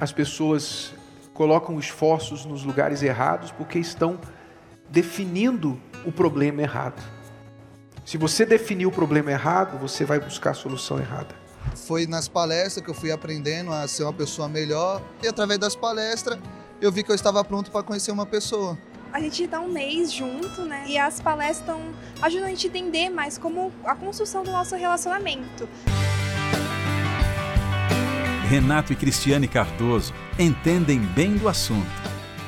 as 0.00 0.12
pessoas 0.12 0.94
colocam 1.34 1.78
esforços 1.78 2.46
nos 2.46 2.64
lugares 2.64 3.02
errados 3.02 3.50
porque 3.50 3.78
estão 3.78 4.18
definindo 4.88 5.78
o 6.06 6.12
problema 6.12 6.62
errado. 6.62 7.02
Se 8.02 8.16
você 8.16 8.46
definir 8.46 8.86
o 8.86 8.90
problema 8.90 9.30
errado, 9.30 9.78
você 9.78 10.06
vai 10.06 10.18
buscar 10.18 10.52
a 10.52 10.54
solução 10.54 10.98
errada. 10.98 11.42
Foi 11.74 12.06
nas 12.06 12.28
palestras 12.28 12.84
que 12.84 12.90
eu 12.90 12.94
fui 12.94 13.10
aprendendo 13.10 13.72
a 13.72 13.86
ser 13.88 14.04
uma 14.04 14.12
pessoa 14.12 14.48
melhor 14.48 15.02
e 15.22 15.28
através 15.28 15.58
das 15.58 15.74
palestras 15.74 16.38
eu 16.80 16.90
vi 16.90 17.02
que 17.02 17.10
eu 17.10 17.14
estava 17.14 17.42
pronto 17.44 17.70
para 17.70 17.82
conhecer 17.82 18.10
uma 18.10 18.26
pessoa. 18.26 18.78
A 19.12 19.20
gente 19.20 19.44
está 19.44 19.60
um 19.60 19.68
mês 19.68 20.10
junto, 20.12 20.62
né? 20.62 20.84
E 20.88 20.96
as 20.98 21.20
palestras 21.20 21.60
estão 21.60 21.80
ajudando 22.22 22.46
a 22.46 22.48
gente 22.48 22.66
a 22.66 22.70
entender 22.70 23.10
mais 23.10 23.36
como 23.36 23.70
a 23.84 23.94
construção 23.94 24.42
do 24.42 24.50
nosso 24.50 24.74
relacionamento. 24.74 25.68
Renato 28.48 28.92
e 28.92 28.96
Cristiane 28.96 29.46
Cardoso 29.46 30.12
entendem 30.38 30.98
bem 30.98 31.36
do 31.36 31.48
assunto 31.48 31.86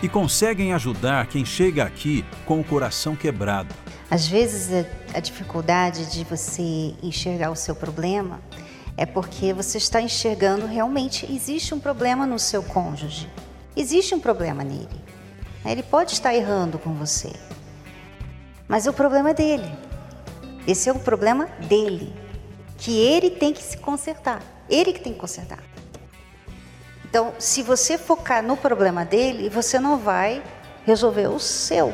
e 0.02 0.08
conseguem 0.08 0.74
ajudar 0.74 1.26
quem 1.28 1.44
chega 1.44 1.84
aqui 1.84 2.24
com 2.44 2.60
o 2.60 2.64
coração 2.64 3.14
quebrado. 3.16 3.74
Às 4.10 4.26
vezes 4.26 4.86
a 5.14 5.20
dificuldade 5.20 6.10
de 6.12 6.24
você 6.24 6.94
enxergar 7.02 7.50
o 7.50 7.56
seu 7.56 7.74
problema 7.74 8.40
é 8.96 9.04
porque 9.04 9.52
você 9.52 9.78
está 9.78 10.00
enxergando 10.00 10.66
realmente 10.66 11.30
existe 11.30 11.74
um 11.74 11.80
problema 11.80 12.26
no 12.26 12.38
seu 12.38 12.62
cônjuge. 12.62 13.28
Existe 13.76 14.14
um 14.14 14.20
problema 14.20 14.62
nele. 14.62 15.02
Ele 15.64 15.82
pode 15.82 16.12
estar 16.12 16.34
errando 16.34 16.78
com 16.78 16.94
você. 16.94 17.32
Mas 18.68 18.86
o 18.86 18.92
problema 18.92 19.30
é 19.30 19.34
dele. 19.34 19.70
Esse 20.66 20.88
é 20.88 20.92
o 20.92 20.98
problema 20.98 21.46
dele. 21.68 22.14
Que 22.78 22.98
ele 22.98 23.30
tem 23.30 23.52
que 23.52 23.62
se 23.62 23.76
consertar. 23.78 24.42
Ele 24.68 24.92
que 24.92 25.00
tem 25.00 25.12
que 25.12 25.18
consertar. 25.18 25.58
Então, 27.04 27.32
se 27.38 27.62
você 27.62 27.96
focar 27.96 28.42
no 28.42 28.56
problema 28.56 29.04
dele, 29.04 29.48
você 29.48 29.78
não 29.78 29.98
vai 29.98 30.42
resolver 30.84 31.28
o 31.28 31.38
seu. 31.38 31.92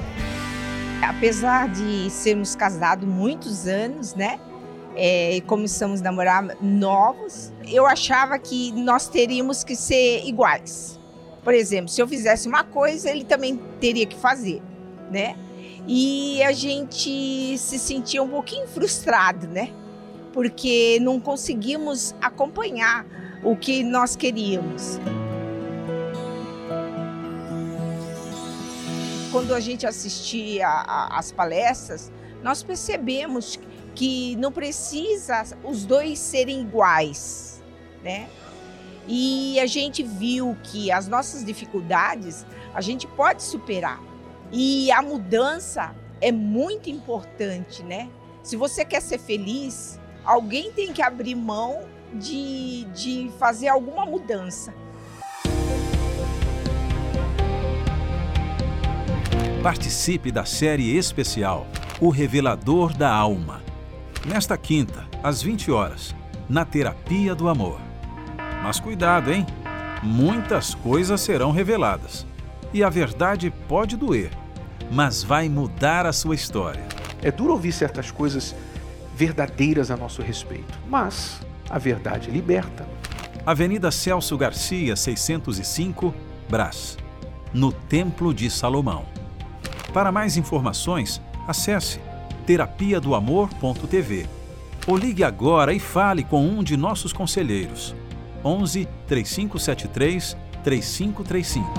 Apesar 1.07 1.69
de 1.69 2.11
sermos 2.11 2.55
casados 2.55 3.07
muitos 3.07 3.67
anos, 3.67 4.15
né? 4.15 4.41
É, 4.97 5.37
e 5.37 5.41
a 5.41 6.01
namorar 6.01 6.57
novos, 6.61 7.53
eu 7.67 7.87
achava 7.87 8.39
que 8.39 8.73
nós 8.73 9.09
teríamos 9.09 9.63
que 9.63 9.77
ser 9.77 10.25
iguais. 10.25 10.99
Por 11.43 11.55
exemplo, 11.55 11.89
se 11.89 12.01
eu 12.01 12.09
fizesse 12.09 12.49
uma 12.49 12.65
coisa, 12.65 13.11
ele 13.11 13.25
também 13.25 13.57
teria 13.81 14.07
que 14.07 14.17
fazer, 14.17 14.63
né? 15.11 15.37
E 15.87 16.43
a 16.43 16.53
gente 16.53 17.57
se 17.57 17.79
sentia 17.79 18.23
um 18.23 18.29
pouquinho 18.29 18.67
frustrado, 18.69 19.49
né? 19.49 19.73
Porque 20.33 20.99
não 21.01 21.19
conseguimos 21.19 22.15
acompanhar 22.21 23.07
o 23.43 23.57
que 23.57 23.83
nós 23.83 24.15
queríamos. 24.15 25.01
Quando 29.33 29.55
a 29.55 29.61
gente 29.61 29.87
assistia 29.87 30.69
às 30.69 31.33
palestras, 31.33 32.13
nós 32.43 32.63
percebemos 32.63 33.59
que 33.95 34.37
não 34.37 34.53
precisa 34.53 35.43
os 35.65 35.85
dois 35.85 36.19
serem 36.19 36.61
iguais, 36.61 37.63
né? 38.03 38.29
E 39.07 39.59
a 39.59 39.67
gente 39.67 40.03
viu 40.03 40.57
que 40.63 40.93
as 40.93 41.09
nossas 41.09 41.45
dificuldades 41.45 42.47
a 42.75 42.81
gente 42.81 43.07
pode 43.07 43.43
superar. 43.43 44.01
E 44.53 44.91
a 44.93 45.03
mudança 45.03 45.95
é 46.21 46.31
muito 46.31 46.91
importante, 46.91 47.83
né? 47.83 48.09
Se 48.43 48.57
você 48.57 48.85
quer 48.85 49.01
ser 49.01 49.19
feliz, 49.19 49.99
alguém 50.25 50.73
tem 50.73 50.93
que 50.93 51.03
abrir 51.03 51.35
mão 51.35 51.83
de, 52.15 52.85
de 52.95 53.31
fazer 53.39 53.69
alguma 53.69 54.05
mudança. 54.07 54.75
Participe 59.63 60.33
da 60.33 60.47
série 60.47 60.97
especial 60.97 61.67
O 62.01 62.09
Revelador 62.09 62.97
da 62.97 63.13
Alma 63.13 63.70
nesta 64.25 64.57
quinta, 64.57 65.07
às 65.23 65.43
20 65.43 65.71
horas, 65.71 66.15
na 66.49 66.65
Terapia 66.65 67.35
do 67.35 67.49
Amor. 67.49 67.81
Mas 68.63 68.79
cuidado, 68.79 69.33
hein? 69.33 69.47
muitas 70.03 70.75
coisas 70.75 71.21
serão 71.21 71.51
reveladas. 71.51 72.27
E 72.73 72.83
a 72.85 72.89
verdade 72.89 73.53
pode 73.69 73.97
doer, 73.97 74.31
mas 74.91 75.23
vai 75.23 75.49
mudar 75.49 76.07
a 76.07 76.13
sua 76.13 76.35
história. 76.35 76.85
É 77.23 77.31
duro 77.31 77.53
ouvir 77.53 77.73
certas 77.73 78.11
coisas 78.11 78.55
verdadeiras 79.15 79.91
a 79.91 79.97
nosso 79.97 80.23
respeito, 80.23 80.79
mas 80.89 81.41
a 81.69 81.79
verdade 81.79 82.31
liberta. 82.31 82.89
Avenida 83.45 83.91
Celso 83.91 84.37
Garcia, 84.37 84.95
605, 84.95 86.15
Brás, 86.49 86.97
no 87.53 87.73
Templo 87.73 88.33
de 88.33 88.51
Salomão. 88.51 89.05
Para 89.93 90.13
mais 90.13 90.37
informações, 90.37 91.21
acesse 91.49 92.01
terapia 92.51 93.01
do 93.01 93.15
amor.tv 93.15 94.27
ou 94.85 94.97
ligue 94.97 95.23
agora 95.23 95.73
e 95.73 95.79
fale 95.79 96.25
com 96.25 96.45
um 96.45 96.65
de 96.65 96.77
nossos 96.77 97.13
conselheiros. 97.13 97.95
11 98.45 98.89
3573 99.07 100.37
3535. 100.65 101.73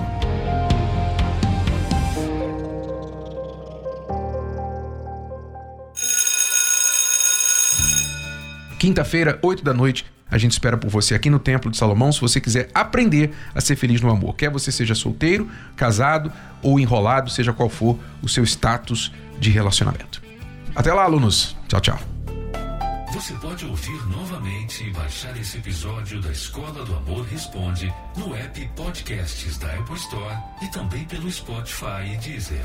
Quinta-feira, 8.78 9.38
8 9.42 9.62
da 9.62 9.74
noite, 9.74 10.06
a 10.30 10.38
gente 10.38 10.52
espera 10.52 10.78
por 10.78 10.88
você 10.88 11.14
aqui 11.14 11.28
no 11.28 11.38
Templo 11.38 11.70
de 11.70 11.76
Salomão 11.76 12.10
se 12.10 12.20
você 12.22 12.40
quiser 12.40 12.70
aprender 12.72 13.34
a 13.54 13.60
ser 13.60 13.76
feliz 13.76 14.00
no 14.00 14.10
amor. 14.10 14.34
Quer 14.36 14.50
você 14.50 14.72
seja 14.72 14.94
solteiro, 14.94 15.50
casado 15.76 16.32
ou 16.62 16.80
enrolado, 16.80 17.28
seja 17.28 17.52
qual 17.52 17.68
for 17.68 17.98
o 18.22 18.28
seu 18.28 18.42
status 18.42 19.12
de 19.38 19.50
relacionamento. 19.50 20.31
Até 20.74 20.92
lá, 20.92 21.04
alunos. 21.04 21.56
Tchau, 21.68 21.80
tchau. 21.80 21.98
Você 23.12 23.34
pode 23.34 23.66
ouvir 23.66 24.06
novamente 24.08 24.84
e 24.84 24.90
baixar 24.90 25.36
esse 25.36 25.58
episódio 25.58 26.20
da 26.22 26.30
Escola 26.32 26.82
do 26.82 26.96
Amor 26.96 27.26
Responde 27.26 27.92
no 28.16 28.34
app 28.34 28.68
Podcasts 28.74 29.58
da 29.58 29.66
Apple 29.74 29.96
Store 29.96 30.34
e 30.62 30.68
também 30.68 31.04
pelo 31.04 31.30
Spotify 31.30 32.14
e 32.14 32.16
Deezer. 32.16 32.64